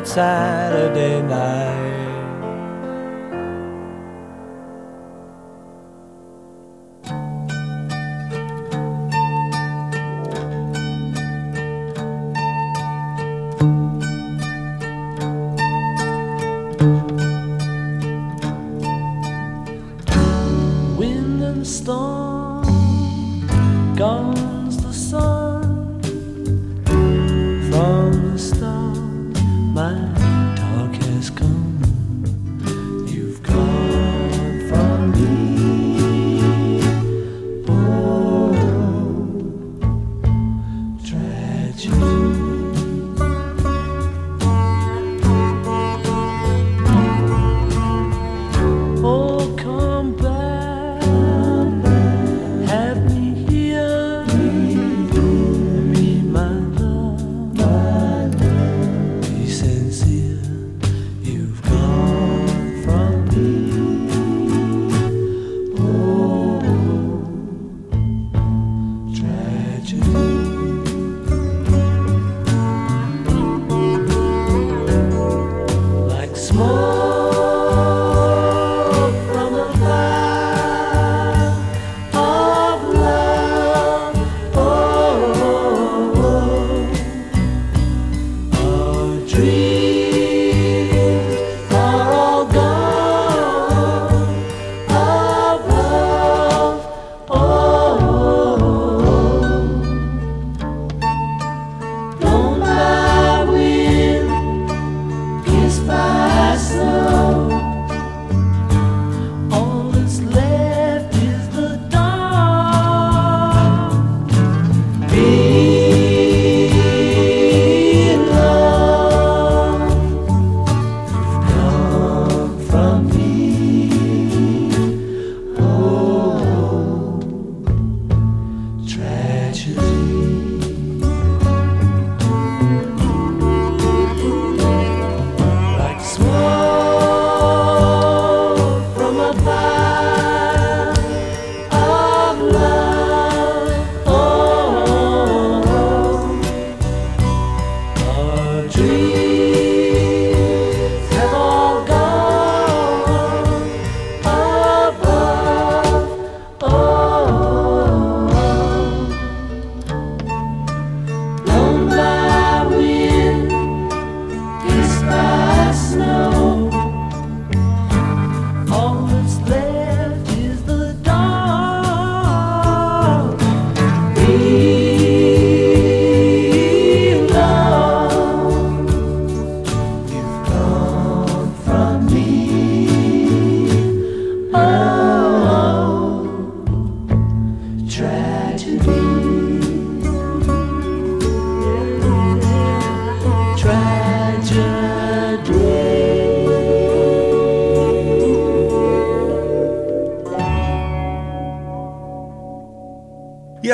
[0.06, 1.65] Saturday night.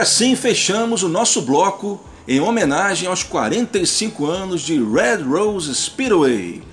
[0.02, 6.64] Assim fechamos o nosso bloco em homenagem aos 45 anos de Red Rose Speedway.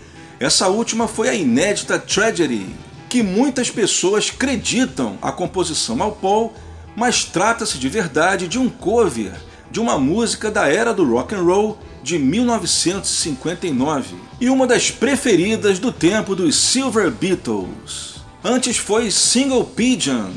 [0.40, 2.66] Essa última foi a inédita Tragedy,
[3.06, 6.54] que muitas pessoas acreditam a composição ao Paul,
[6.96, 9.34] mas trata-se de verdade de um cover
[9.70, 15.78] de uma música da era do rock and roll de 1959 e uma das preferidas
[15.78, 18.22] do tempo dos Silver Beatles.
[18.42, 20.30] Antes foi Single Pigeon,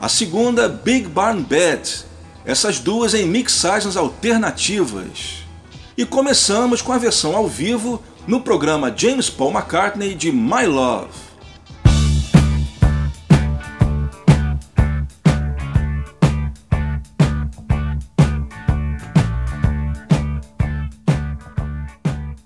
[0.00, 2.07] a segunda Big Barn Bed,
[2.48, 5.44] essas duas em mixagens alternativas.
[5.98, 11.10] E começamos com a versão ao vivo no programa James Paul McCartney de My Love.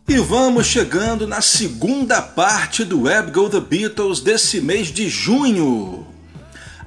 [0.09, 6.05] E vamos chegando na segunda parte do Web Go The Beatles desse mês de junho.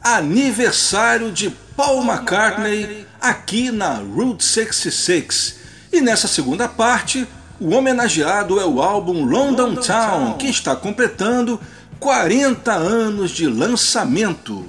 [0.04, 5.56] Aniversário de Paul McCartney aqui na Route 66.
[5.92, 7.28] E nessa segunda parte,
[7.60, 11.60] o homenageado é o álbum London Town, que está completando
[12.00, 14.66] 40 anos de lançamento.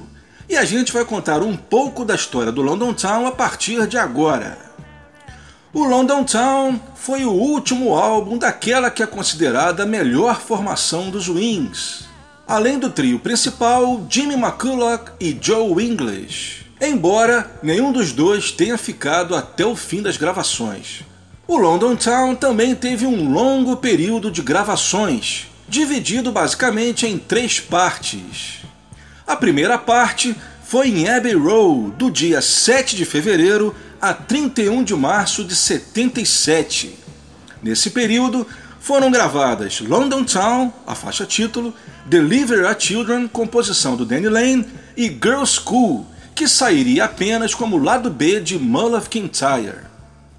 [0.49, 3.99] E a gente vai contar um pouco da história do London Town a partir de
[3.99, 4.57] agora.
[5.72, 11.28] O London Town foi o último álbum daquela que é considerada a melhor formação dos
[11.28, 12.05] Wings,
[12.47, 19.35] além do trio principal Jimmy McCulloch e Joe English, embora nenhum dos dois tenha ficado
[19.35, 21.03] até o fim das gravações.
[21.47, 28.61] O London Town também teve um longo período de gravações, dividido basicamente em três partes.
[29.27, 34.95] A primeira parte foi em Abbey Road, do dia 7 de fevereiro a 31 de
[34.95, 36.99] março de 77.
[37.62, 38.47] Nesse período,
[38.81, 41.74] foram gravadas London Town, a faixa título,
[42.05, 44.66] Deliver Our Children, composição do Danny Lane,
[44.97, 46.07] e Girl School,
[46.37, 49.87] que sairia apenas como lado B de Mull of Kintyre.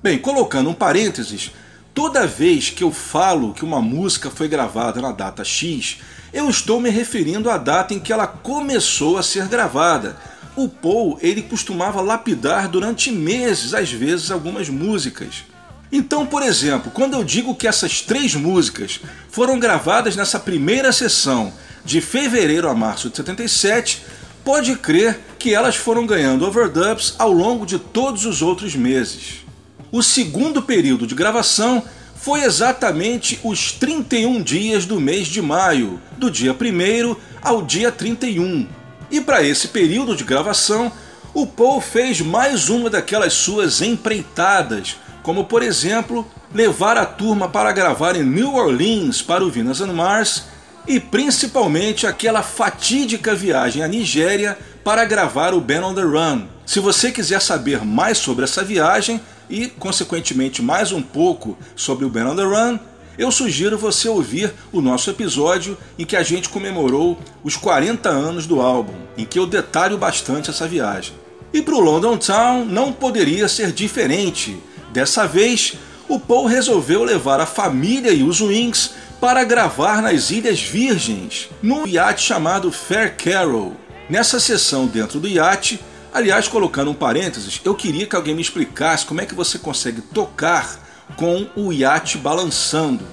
[0.02, 1.50] Bem, colocando um parênteses,
[1.92, 5.98] toda vez que eu falo que uma música foi gravada na data X,
[6.32, 10.16] eu estou me referindo à data em que ela começou a ser gravada,
[10.56, 15.46] o Paul ele costumava lapidar durante meses, às vezes, algumas músicas.
[15.92, 19.00] Então, por exemplo, quando eu digo que essas três músicas
[19.32, 21.52] foram gravadas nessa primeira sessão,
[21.84, 24.04] de fevereiro a março de 77,
[24.48, 29.46] pode crer que elas foram ganhando overdubs ao longo de todos os outros meses.
[29.92, 31.84] O segundo período de gravação
[32.16, 38.70] foi exatamente os 31 dias do mês de maio, do dia 1 ao dia 31.
[39.12, 40.94] E para esse período de gravação,
[41.34, 46.26] o Paul fez mais uma daquelas suas empreitadas, como por exemplo,
[46.56, 50.46] levar a turma para gravar em New Orleans para o Venus and Mars
[50.88, 56.44] e principalmente aquela fatídica viagem à Nigéria para gravar o Ben on the Run.
[56.66, 59.20] Se você quiser saber mais sobre essa viagem
[59.50, 62.80] e, consequentemente, mais um pouco sobre o Ben on the Run,
[63.18, 68.46] eu sugiro você ouvir o nosso episódio em que a gente comemorou os 40 anos
[68.46, 71.16] do álbum, em que eu detalho bastante essa viagem.
[71.52, 74.58] E para o London Town não poderia ser diferente.
[74.94, 75.74] Dessa vez,
[76.08, 81.88] o Paul resolveu levar a família e os Wings para gravar nas Ilhas Virgens, num
[81.88, 83.76] iate chamado Fair Carol.
[84.10, 85.80] Nessa sessão dentro do iate,
[86.14, 90.02] aliás, colocando um parênteses, eu queria que alguém me explicasse como é que você consegue
[90.02, 90.80] tocar
[91.16, 93.06] com o iate balançando.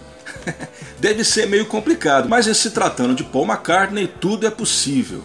[1.00, 5.24] Deve ser meio complicado, mas se tratando de Paul McCartney, tudo é possível.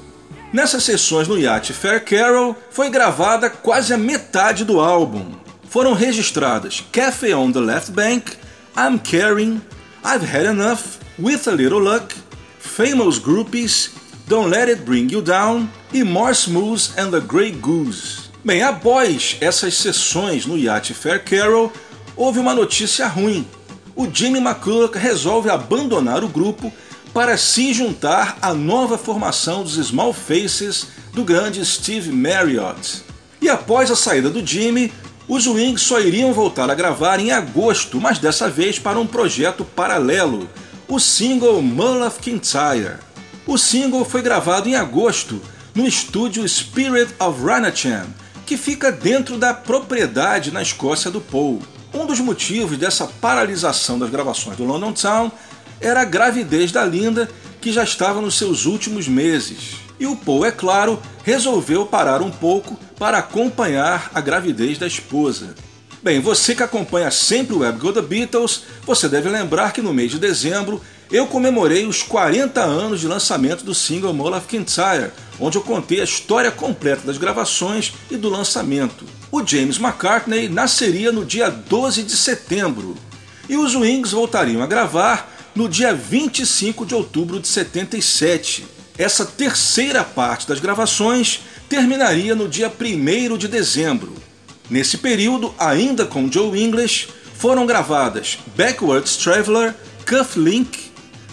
[0.52, 5.34] Nessas sessões no iate Fair Carol foi gravada quase a metade do álbum.
[5.70, 8.32] Foram registradas Cafe on the Left Bank,
[8.76, 9.62] I'm Caring,
[10.04, 12.14] I've Had Enough, With a Little Luck,
[12.58, 13.90] Famous Groupies,
[14.28, 18.30] Don't Let It Bring You Down e More Smooth and the Grey Goose.
[18.44, 21.74] Bem, após essas sessões no iate Fair Carol,
[22.16, 23.46] houve uma notícia ruim.
[23.94, 26.72] O Jimmy McCulloch resolve abandonar o grupo
[27.14, 33.04] para se juntar à nova formação dos Small Faces do grande Steve Marriott.
[33.42, 34.94] E após a saída do Jimmy,
[35.30, 39.64] os Wings só iriam voltar a gravar em agosto, mas dessa vez para um projeto
[39.64, 40.50] paralelo,
[40.88, 42.98] o single Mull of Kintyre.
[43.46, 45.40] O single foi gravado em agosto
[45.76, 48.08] no estúdio Spirit of Ranachan,
[48.44, 51.62] que fica dentro da propriedade na Escócia do Paul.
[51.94, 55.32] Um dos motivos dessa paralisação das gravações do London Town
[55.80, 57.30] era a gravidez da Linda,
[57.62, 59.76] que já estava nos seus últimos meses.
[60.00, 65.56] E o Paul, é claro, resolveu parar um pouco para acompanhar a gravidez da esposa.
[66.02, 69.94] Bem, você que acompanha sempre o Web Go The Beatles, você deve lembrar que no
[69.94, 70.82] mês de dezembro
[71.12, 76.06] eu comemorei os 40 anos de lançamento do single of Kintyre, onde eu contei a
[76.06, 79.06] história completa das gravações e do lançamento.
[79.32, 82.96] o James McCartney nasceria no dia 12 de setembro
[83.50, 88.79] e os Wings voltariam a gravar no dia 25 de outubro de 77.
[89.00, 91.40] Essa terceira parte das gravações
[91.70, 94.14] terminaria no dia 1 de dezembro.
[94.70, 99.74] Nesse período, ainda com Joe English, foram gravadas Backwards Traveler,
[100.06, 100.92] Cuff Link,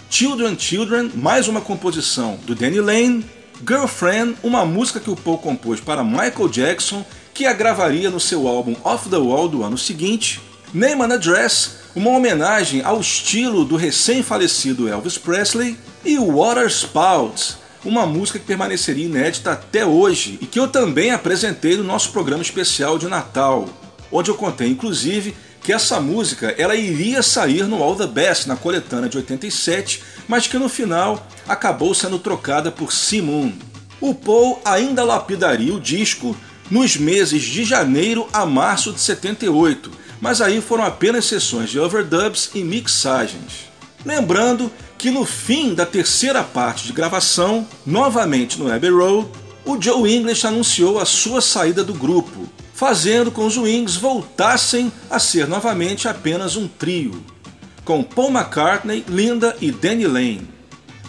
[0.09, 3.27] Children Children, mais uma composição do Danny Lane,
[3.69, 7.05] Girlfriend, uma música que o Paul compôs para Michael Jackson,
[7.35, 10.41] que a gravaria no seu álbum Off the Wall do ano seguinte,
[10.73, 18.38] and Address, uma homenagem ao estilo do recém-falecido Elvis Presley, e Water Spouts, uma música
[18.38, 23.09] que permaneceria inédita até hoje e que eu também apresentei no nosso programa especial de
[23.09, 23.68] Natal,
[24.11, 28.54] onde eu contei inclusive que essa música ela iria sair no All the Best na
[28.54, 33.50] coletânea de 87, mas que no final acabou sendo trocada por Simon.
[34.00, 36.36] O Paul ainda lapidaria o disco
[36.70, 39.90] nos meses de janeiro a março de 78,
[40.20, 43.66] mas aí foram apenas sessões de overdubs e mixagens.
[44.04, 49.28] Lembrando que no fim da terceira parte de gravação, novamente no Abbey Road,
[49.64, 55.18] o Joe English anunciou a sua saída do grupo, fazendo com os Wings voltassem a
[55.18, 57.24] ser novamente apenas um trio,
[57.84, 60.49] com Paul McCartney, Linda e Danny Lane.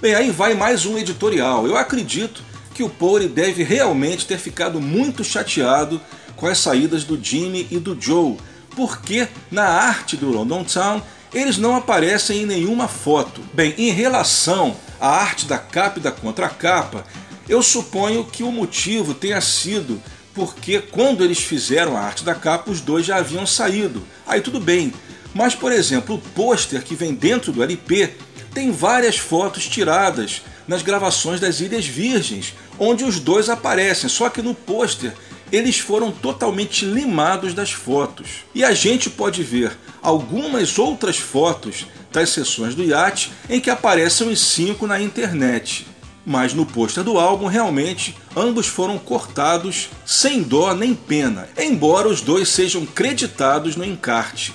[0.01, 1.65] Bem, aí vai mais um editorial.
[1.65, 5.99] Eu acredito que o Paul deve realmente ter ficado muito chateado
[6.35, 8.38] com as saídas do Jimmy e do Joe,
[8.75, 11.01] porque na arte do London Town
[11.34, 13.41] eles não aparecem em nenhuma foto.
[13.53, 17.05] Bem, em relação à arte da capa e da contracapa,
[17.47, 20.01] eu suponho que o motivo tenha sido
[20.34, 24.05] porque quando eles fizeram a arte da capa, os dois já haviam saído.
[24.25, 24.93] Aí tudo bem.
[25.34, 28.13] Mas, por exemplo, o pôster que vem dentro do LP
[28.53, 34.41] tem várias fotos tiradas nas gravações das Ilhas Virgens, onde os dois aparecem, só que
[34.41, 35.13] no pôster
[35.51, 38.45] eles foram totalmente limados das fotos.
[38.53, 44.29] E a gente pode ver algumas outras fotos das sessões do iate em que aparecem
[44.29, 45.85] os cinco na internet
[46.29, 52.19] mas no pôster do álbum realmente ambos foram cortados sem dó nem pena, embora os
[52.19, 54.53] dois sejam creditados no encarte.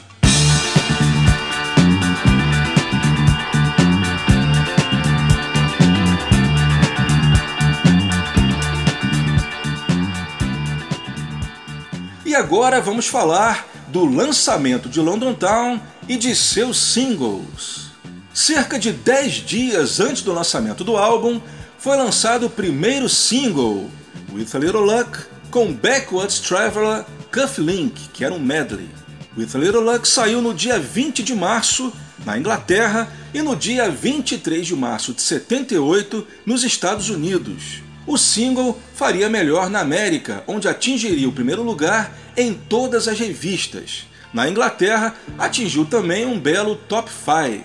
[12.32, 15.78] E agora vamos falar do lançamento de London Town
[16.08, 17.90] e de seus singles.
[18.32, 21.42] Cerca de 10 dias antes do lançamento do álbum,
[21.76, 23.90] foi lançado o primeiro single,
[24.32, 25.18] With a Little Luck,
[25.50, 28.88] com Backwards Traveler Cuff Link, que era um medley.
[29.36, 31.92] With a Little Luck saiu no dia 20 de março
[32.24, 37.82] na Inglaterra e no dia 23 de março de 78 nos Estados Unidos.
[38.06, 44.06] O single faria melhor na América, onde atingiria o primeiro lugar em todas as revistas.
[44.32, 47.64] Na Inglaterra, atingiu também um belo top 5.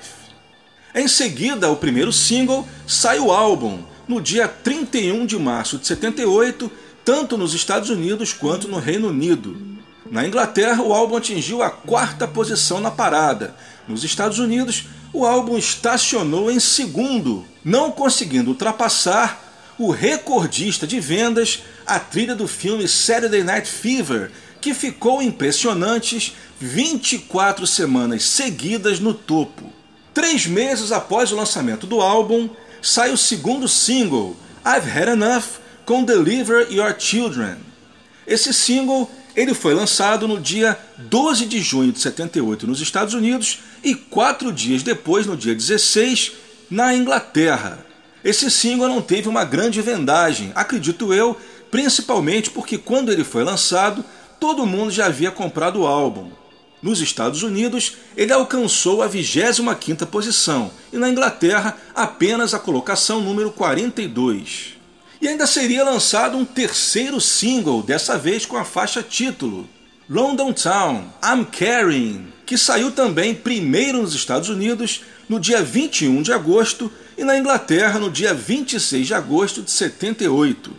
[0.93, 6.71] Em seguida, o primeiro single sai o álbum, no dia 31 de março de 78,
[7.03, 9.57] tanto nos Estados Unidos quanto no Reino Unido.
[10.11, 13.55] Na Inglaterra, o álbum atingiu a quarta posição na parada.
[13.87, 19.46] Nos Estados Unidos, o álbum estacionou em segundo, não conseguindo ultrapassar
[19.77, 27.67] o recordista de vendas, a trilha do filme Saturday Night Fever, que ficou impressionantes 24
[27.67, 29.71] semanas seguidas no topo.
[30.13, 32.49] Três meses após o lançamento do álbum,
[32.81, 37.57] sai o segundo single, I've Had Enough, com Deliver Your Children.
[38.25, 43.59] Esse single ele foi lançado no dia 12 de junho de 78 nos Estados Unidos
[43.83, 46.31] e quatro dias depois, no dia 16,
[46.71, 47.86] na Inglaterra.
[48.27, 51.37] Esse single não teve uma grande vendagem, acredito eu,
[51.71, 54.03] principalmente porque quando ele foi lançado,
[54.37, 56.29] todo mundo já havia comprado o álbum.
[56.81, 63.49] Nos Estados Unidos, ele alcançou a 25ª posição e na Inglaterra apenas a colocação número
[63.49, 64.73] 42.
[65.21, 69.69] E ainda seria lançado um terceiro single, dessa vez com a faixa título,
[70.09, 76.33] London Town, I'm Carrying, que saiu também primeiro nos Estados Unidos no dia 21 de
[76.33, 80.71] agosto e na Inglaterra no dia 26 de agosto de 78.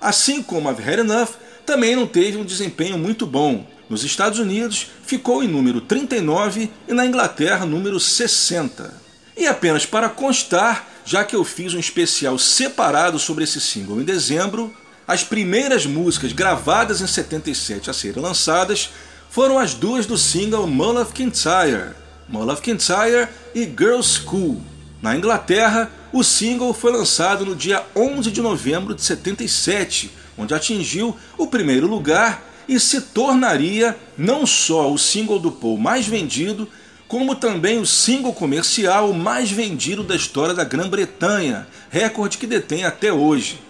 [0.00, 1.30] Assim como I've Had Enough,
[1.64, 6.92] também não teve um desempenho muito bom, nos Estados Unidos ficou em número 39 e
[6.92, 8.92] na Inglaterra número 60.
[9.36, 14.04] E apenas para constar, já que eu fiz um especial separado sobre esse single em
[14.04, 14.74] dezembro,
[15.06, 18.90] as primeiras músicas gravadas em 77 a serem lançadas
[19.30, 21.94] foram as duas do single Mull of Kintyre,
[22.28, 24.60] Mull of Kintyre e Girls School.
[25.02, 31.16] Na Inglaterra, o single foi lançado no dia 11 de novembro de 77, onde atingiu
[31.36, 36.68] o primeiro lugar e se tornaria não só o single do Paul mais vendido,
[37.06, 43.12] como também o single comercial mais vendido da história da Grã-Bretanha, recorde que detém até
[43.12, 43.60] hoje.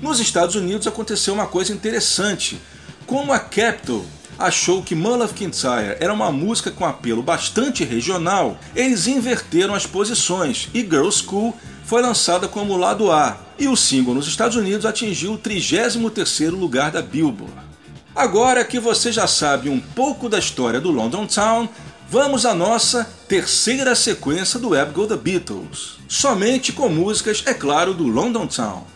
[0.00, 2.58] Nos Estados Unidos aconteceu uma coisa interessante.
[3.06, 4.04] Como a Capitol
[4.38, 9.86] achou que Mull of Kintyre era uma música com apelo bastante regional, eles inverteram as
[9.86, 11.54] posições e Girl School
[11.84, 16.90] foi lançada como lado A, e o single nos Estados Unidos atingiu o 33º lugar
[16.90, 17.54] da Billboard.
[18.14, 21.68] Agora que você já sabe um pouco da história do London Town,
[22.08, 27.94] vamos à nossa terceira sequência do Web Go The Beatles, somente com músicas, é claro,
[27.94, 28.95] do London Town.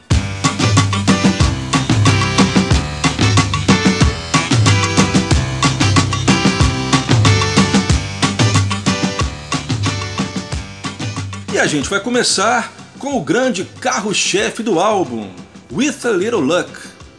[11.61, 15.29] A gente vai começar com o grande carro-chefe do álbum,
[15.71, 16.71] With a Little Luck.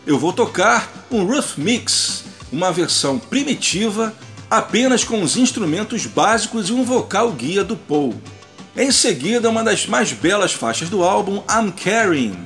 [0.03, 4.11] Eu vou tocar um Rough Mix, uma versão primitiva,
[4.49, 8.15] apenas com os instrumentos básicos e um vocal guia do Paul.
[8.75, 12.43] Em seguida, uma das mais belas faixas do álbum, I'm Carrying.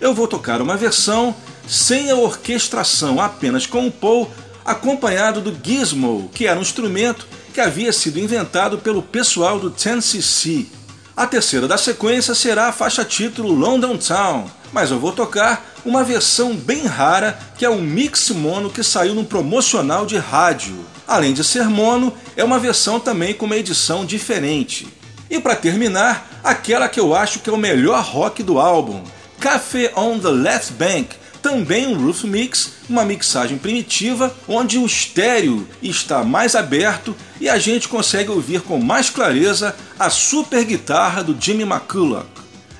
[0.00, 1.36] Eu vou tocar uma versão
[1.68, 4.30] sem a orquestração, apenas com o Paul,
[4.64, 10.83] acompanhado do Gizmo, que era um instrumento que havia sido inventado pelo pessoal do 10cc.
[11.16, 16.02] A terceira da sequência será a faixa título London Town, mas eu vou tocar uma
[16.02, 20.84] versão bem rara que é um mix mono que saiu num promocional de rádio.
[21.06, 24.88] Além de ser mono, é uma versão também com uma edição diferente.
[25.30, 29.00] E para terminar, aquela que eu acho que é o melhor rock do álbum,
[29.38, 31.10] Café on the Left Bank,
[31.44, 37.58] também um roof mix, uma mixagem primitiva onde o estéreo está mais aberto e a
[37.58, 42.26] gente consegue ouvir com mais clareza a super guitarra do Jimmy McCulloch.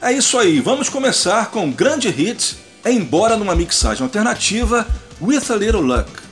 [0.01, 4.89] É isso aí, vamos começar com um grande hit, embora numa mixagem alternativa,
[5.21, 6.24] With a Little Luck.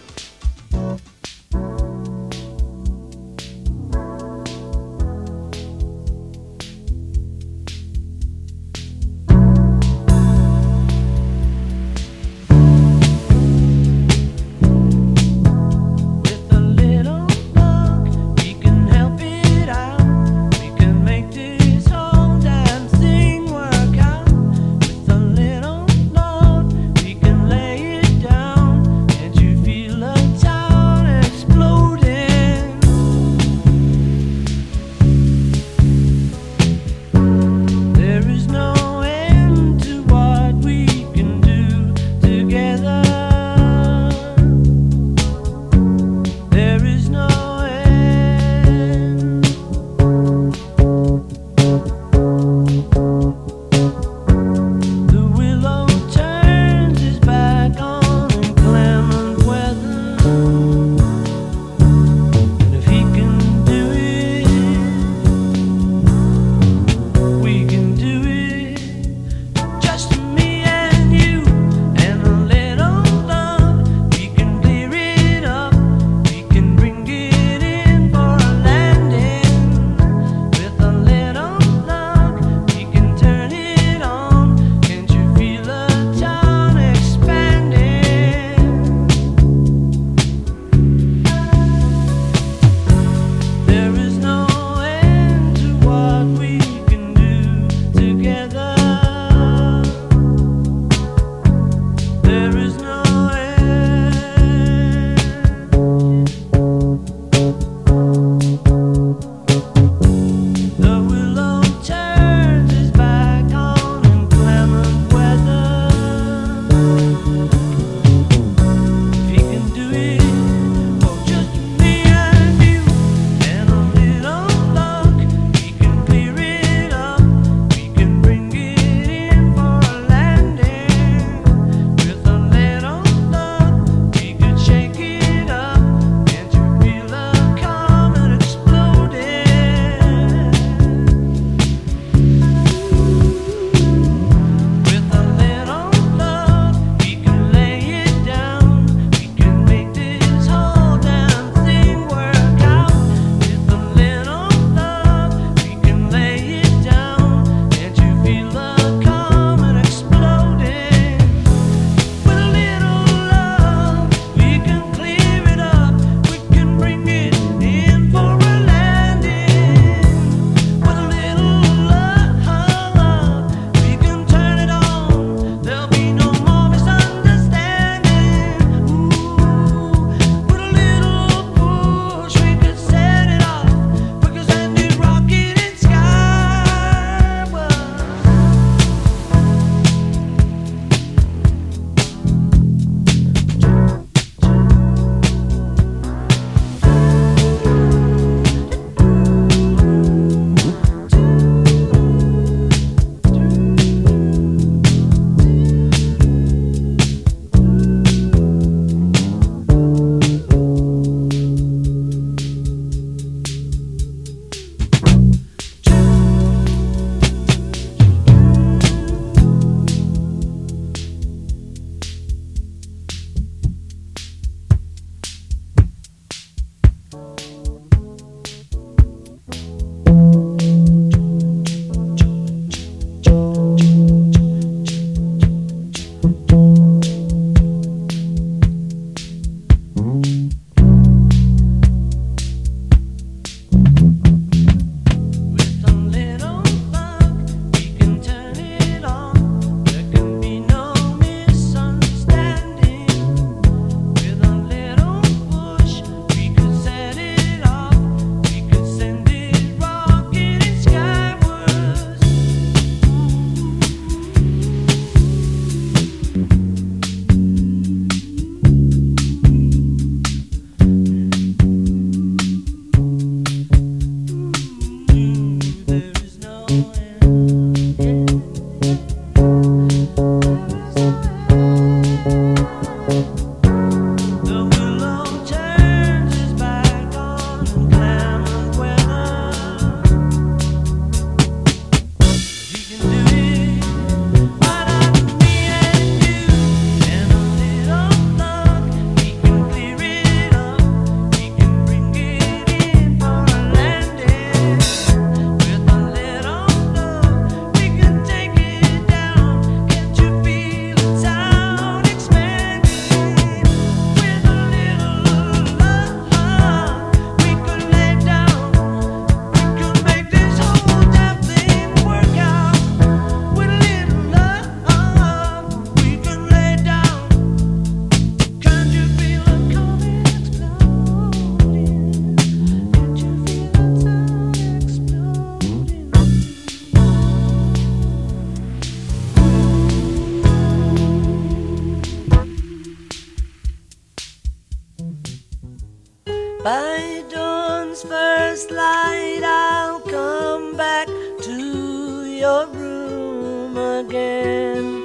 [346.65, 355.03] By dawn's first light, I'll come back to your room again.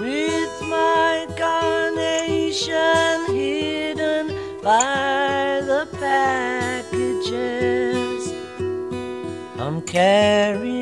[0.00, 7.32] With my carnation hidden by the packages,
[9.60, 10.73] I'm carrying.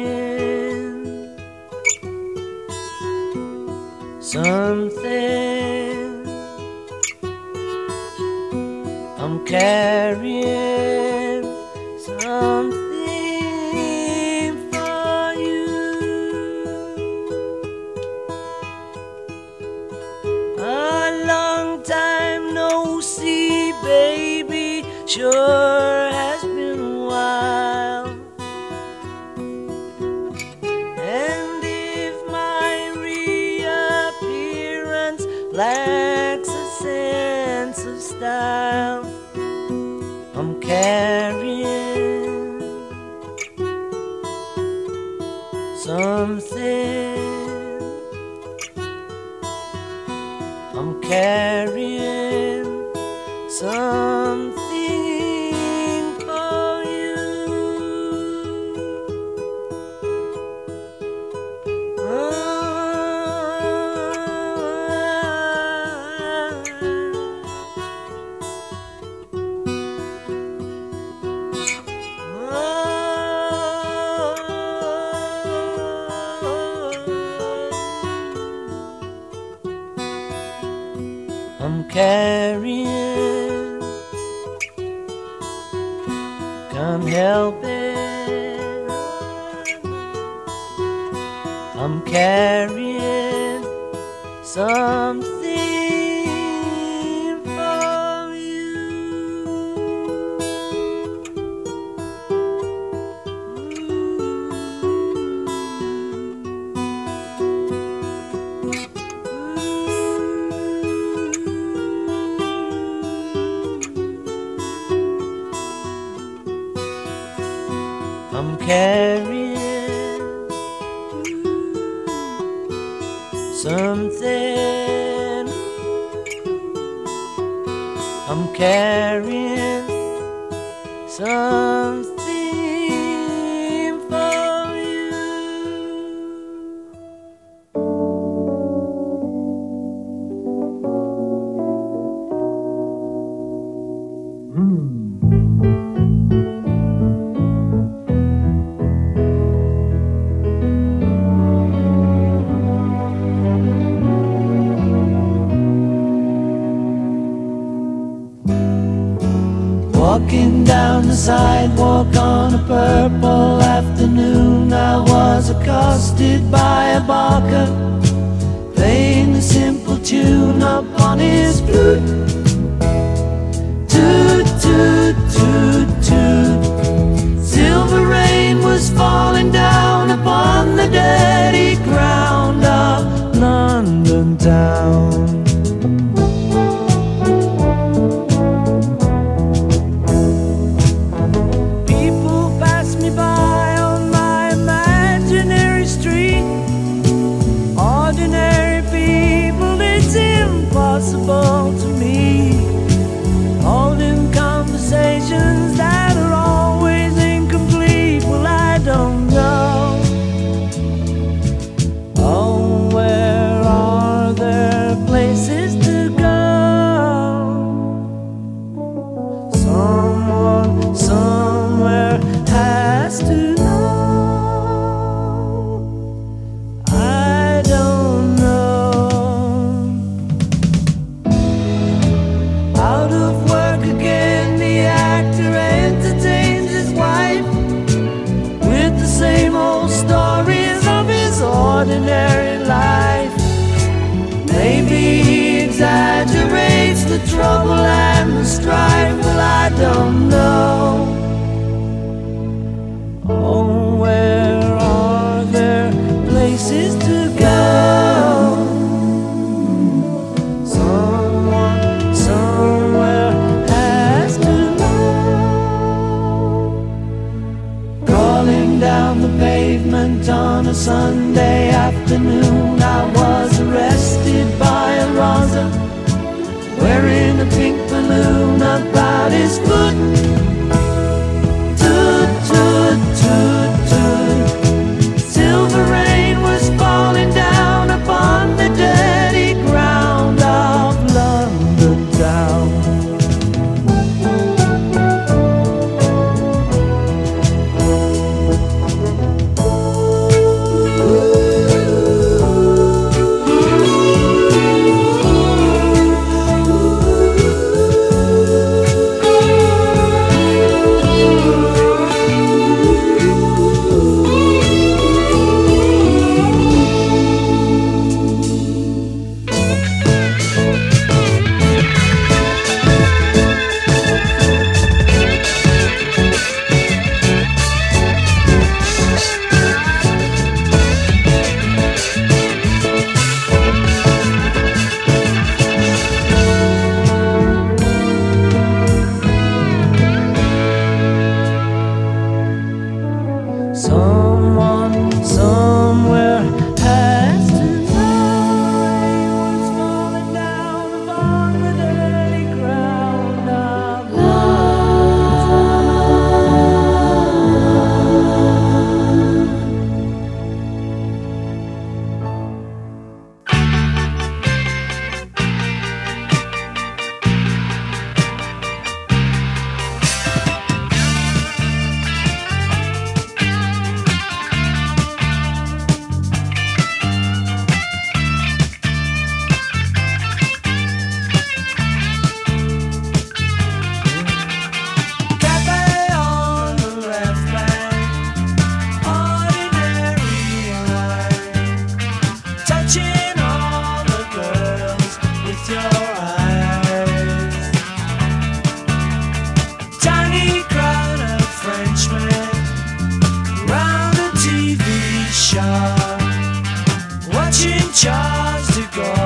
[407.62, 409.21] Russian charge to go.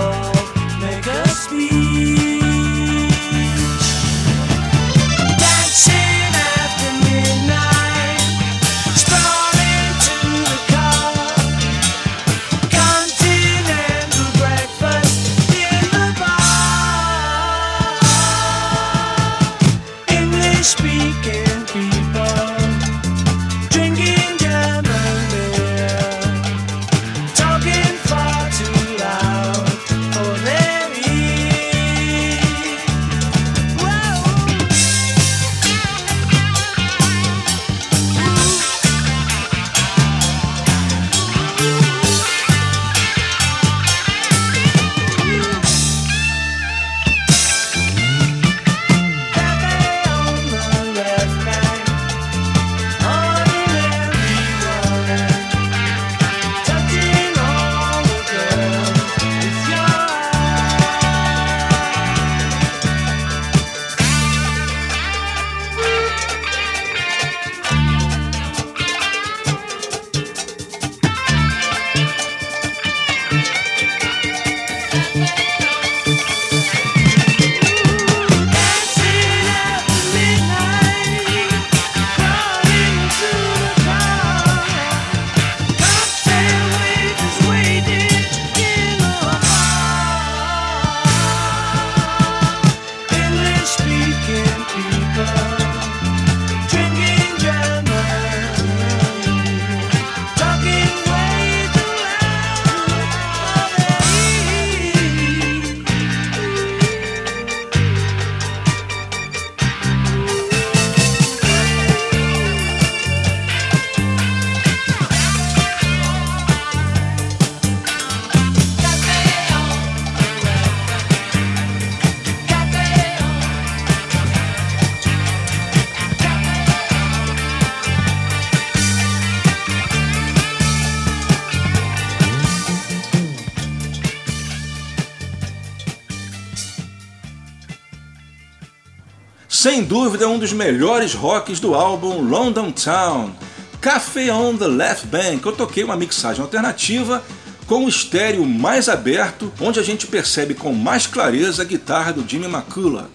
[140.06, 143.34] Dúvida, um dos melhores rocks do álbum London Town,
[143.80, 145.44] Café on the Left Bank.
[145.44, 147.24] Eu toquei uma mixagem alternativa
[147.66, 152.24] com o estéreo mais aberto, onde a gente percebe com mais clareza a guitarra do
[152.24, 153.08] Jimmy McCulloch.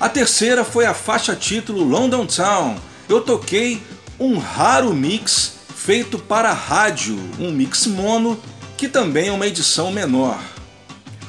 [0.00, 2.74] A terceira foi a faixa título London Town.
[3.08, 3.80] Eu toquei
[4.18, 8.36] um raro mix feito para rádio, um mix mono,
[8.76, 10.40] que também é uma edição menor.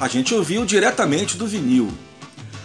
[0.00, 1.88] A gente ouviu diretamente do vinil.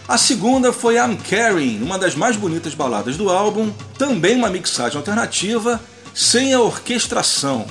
[0.07, 4.97] A segunda foi I'm Caring, uma das mais bonitas baladas do álbum, também uma mixagem
[4.97, 5.81] alternativa,
[6.13, 7.67] sem a orquestração.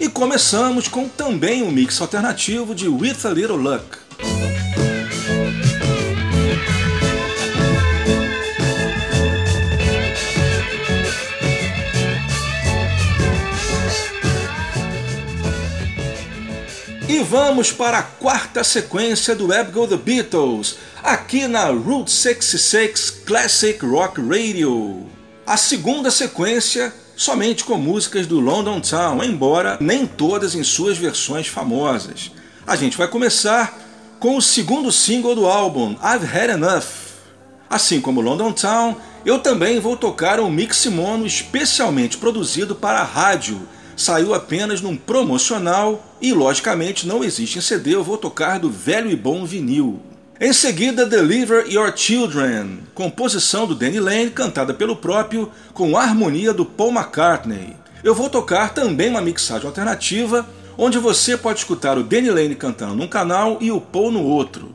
[0.00, 4.01] E começamos com também um mix alternativo de With a Little Luck.
[17.22, 23.10] E vamos para a quarta sequência do Web Go The Beatles, aqui na Route 66
[23.24, 25.06] Classic Rock Radio.
[25.46, 31.46] A segunda sequência somente com músicas do London Town, embora nem todas em suas versões
[31.46, 32.32] famosas.
[32.66, 33.78] A gente vai começar
[34.18, 37.12] com o segundo single do álbum, I've Had Enough.
[37.70, 43.04] Assim como London Town, eu também vou tocar um mix mono especialmente produzido para a
[43.04, 43.62] rádio
[43.96, 47.94] saiu apenas num promocional e, logicamente, não existe em CD.
[47.94, 50.00] Eu vou tocar do velho e bom vinil.
[50.40, 56.64] Em seguida, Deliver Your Children, composição do Danny Lane, cantada pelo próprio, com harmonia do
[56.64, 57.76] Paul McCartney.
[58.02, 60.44] Eu vou tocar também uma mixagem alternativa,
[60.76, 64.74] onde você pode escutar o Danny Lane cantando num canal e o Paul no outro.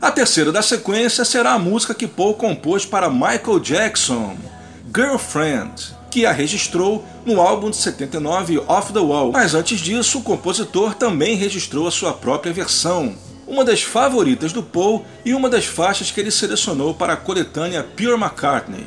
[0.00, 4.36] A terceira da sequência será a música que Paul compôs para Michael Jackson,
[4.94, 9.30] Girlfriend que a registrou no álbum de 79 Off the Wall.
[9.30, 13.14] Mas antes disso, o compositor também registrou a sua própria versão,
[13.46, 17.84] uma das favoritas do Paul e uma das faixas que ele selecionou para a coletânea
[17.84, 18.84] Pure McCartney.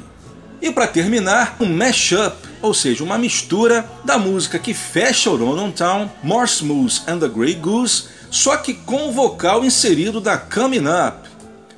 [0.61, 5.71] E para terminar, um mashup, ou seja, uma mistura da música que fecha o London
[5.71, 10.83] Town, More Smooth and the Grey Goose, só que com o vocal inserido da Coming
[10.85, 11.29] Up.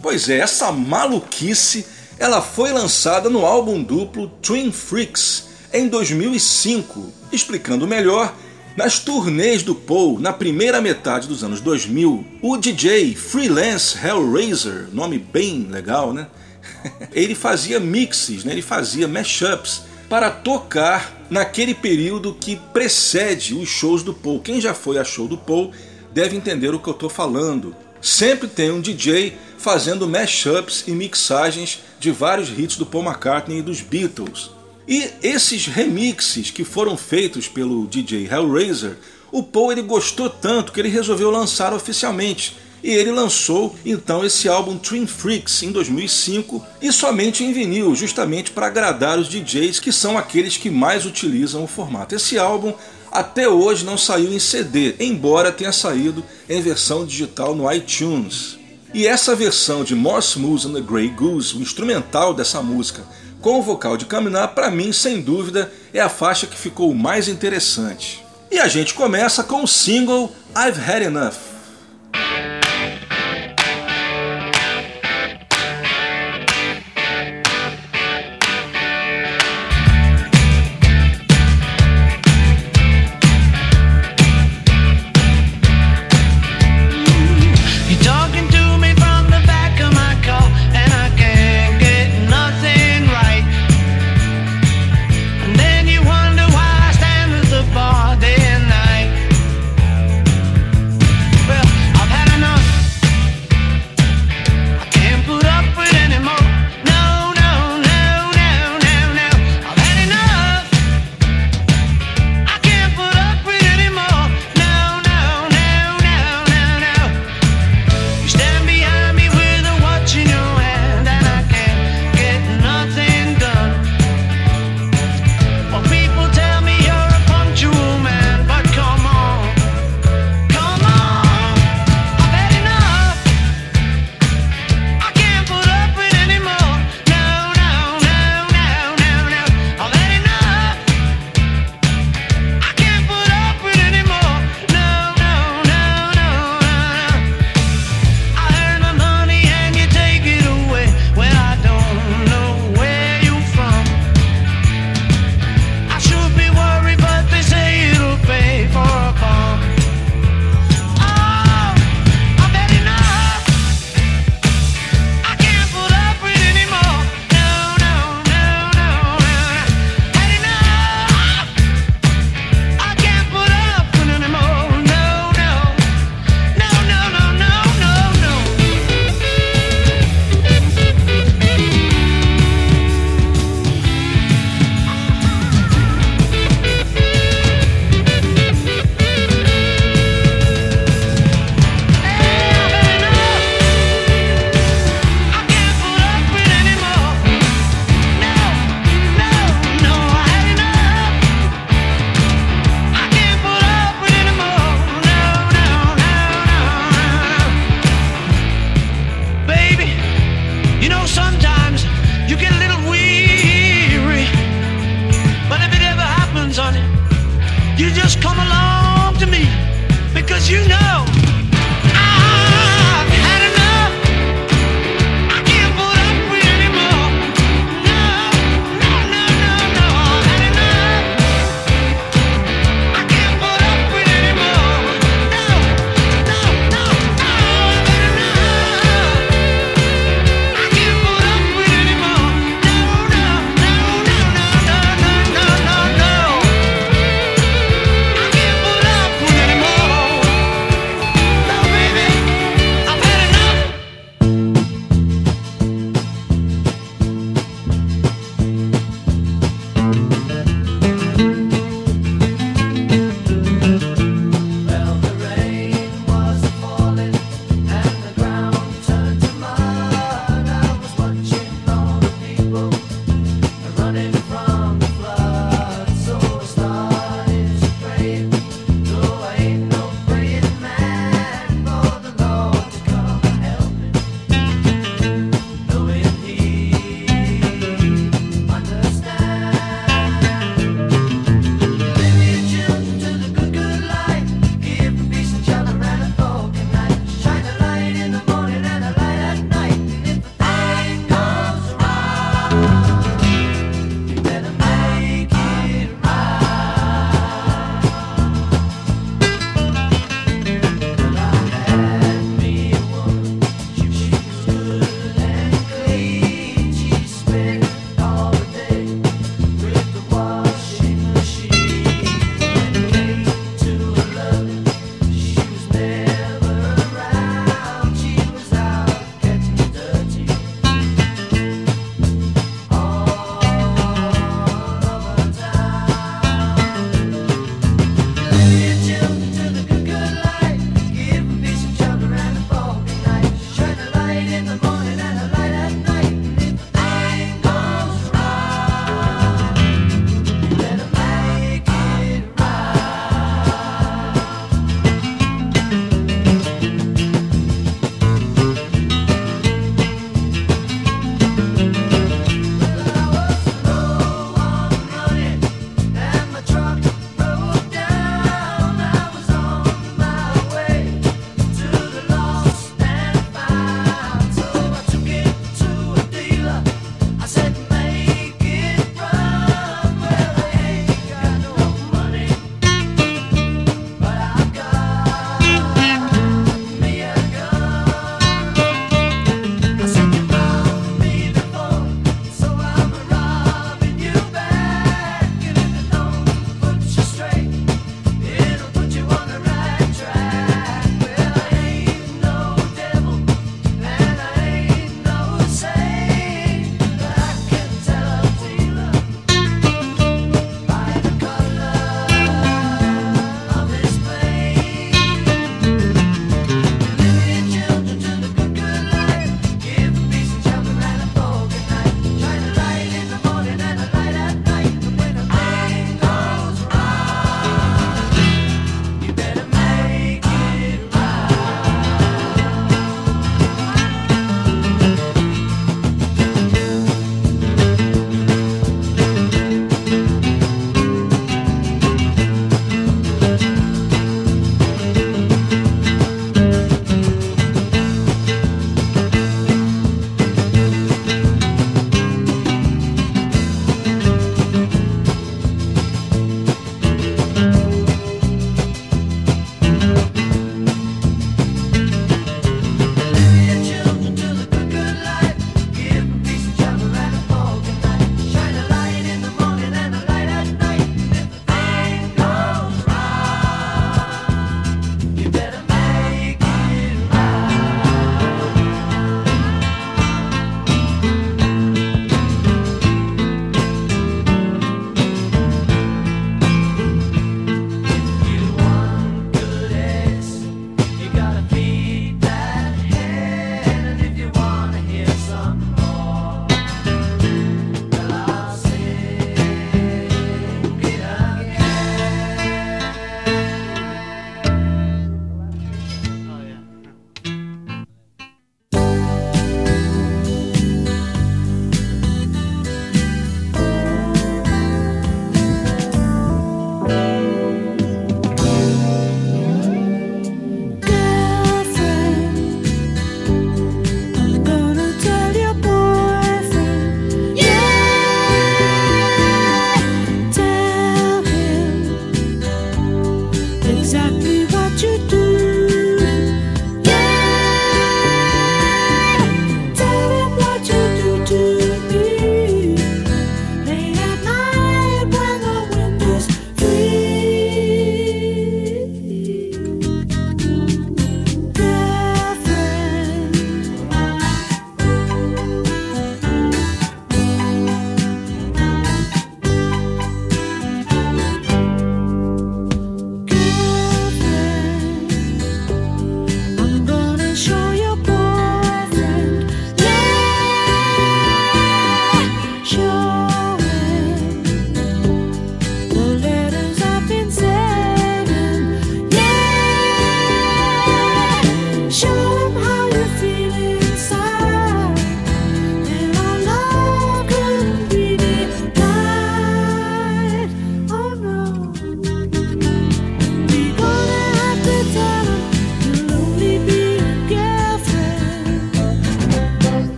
[0.00, 1.86] Pois é, essa maluquice
[2.22, 8.32] ela foi lançada no álbum duplo Twin Freaks em 2005, explicando melhor
[8.76, 15.18] nas turnês do Paul na primeira metade dos anos 2000, o DJ Freelance Hellraiser, nome
[15.18, 16.28] bem legal, né?
[17.12, 18.52] ele fazia mixes, né?
[18.52, 24.38] ele fazia mashups para tocar naquele período que precede os shows do Paul.
[24.38, 25.72] Quem já foi a show do Paul
[26.14, 27.74] deve entender o que eu estou falando.
[28.00, 33.62] Sempre tem um DJ fazendo mashups e mixagens de vários hits do Paul McCartney e
[33.62, 34.50] dos Beatles.
[34.88, 38.98] E esses remixes que foram feitos pelo DJ Hellraiser,
[39.30, 42.56] o Paul ele gostou tanto que ele resolveu lançar oficialmente.
[42.82, 48.50] E ele lançou então esse álbum Twin Freaks em 2005 e somente em vinil, justamente
[48.50, 52.16] para agradar os DJs que são aqueles que mais utilizam o formato.
[52.16, 52.74] Esse álbum
[53.12, 58.60] até hoje não saiu em CD, embora tenha saído em versão digital no iTunes.
[58.94, 63.02] E essa versão de More Smooth and the Grey Goose, o instrumental dessa música,
[63.40, 67.26] com o vocal de Caminar, para mim, sem dúvida, é a faixa que ficou mais
[67.26, 68.22] interessante.
[68.50, 71.51] E a gente começa com o single I've Had Enough.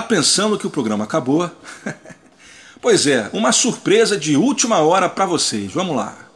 [0.00, 1.50] Tá pensando que o programa acabou?
[2.80, 5.70] pois é, uma surpresa de última hora para vocês.
[5.74, 6.29] Vamos lá.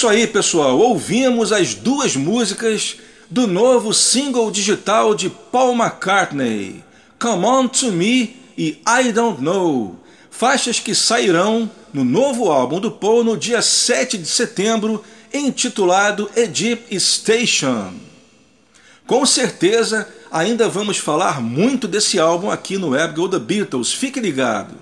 [0.00, 0.78] Isso aí, pessoal.
[0.78, 2.96] Ouvimos as duas músicas
[3.28, 6.82] do novo single digital de Paul McCartney,
[7.18, 10.00] Come On To Me e I Don't Know,
[10.30, 15.04] faixas que sairão no novo álbum do Paul no dia 7 de setembro,
[15.34, 17.92] intitulado Egypt Station.
[19.06, 24.18] Com certeza, ainda vamos falar muito desse álbum aqui no Web Go The Beatles, fique
[24.18, 24.79] ligado.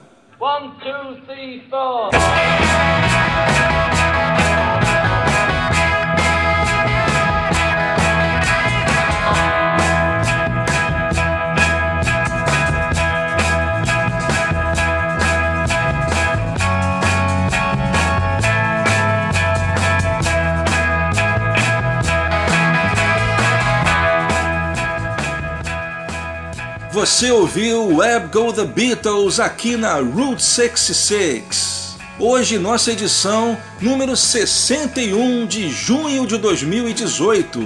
[26.98, 31.96] Você ouviu Web Go The Beatles aqui na Route 66.
[32.18, 37.60] Hoje nossa edição número 61 de junho de 2018.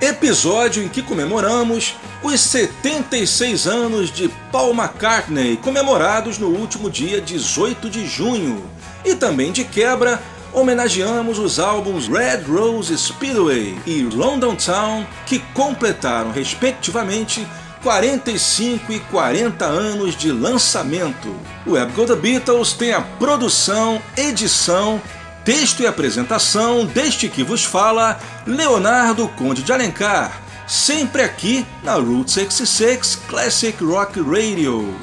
[0.00, 1.94] Episódio em que comemoramos
[2.24, 8.68] os 76 anos de Paul McCartney, comemorados no último dia 18 de junho.
[9.04, 10.20] E também de quebra,
[10.52, 17.46] homenageamos os álbuns Red Rose Speedway e London Town, que completaram, respectivamente,
[17.82, 21.34] 45 e 40 anos de lançamento.
[21.66, 25.00] O Web Go The Beatles tem a produção, edição,
[25.44, 32.30] texto e apresentação deste que vos fala, Leonardo Conde de Alencar, sempre aqui na Route
[32.32, 34.94] 66 Classic Rock Radio.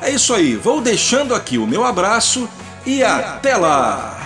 [0.00, 2.48] É isso aí, vou deixando aqui o meu abraço
[2.86, 4.19] e, e até lá!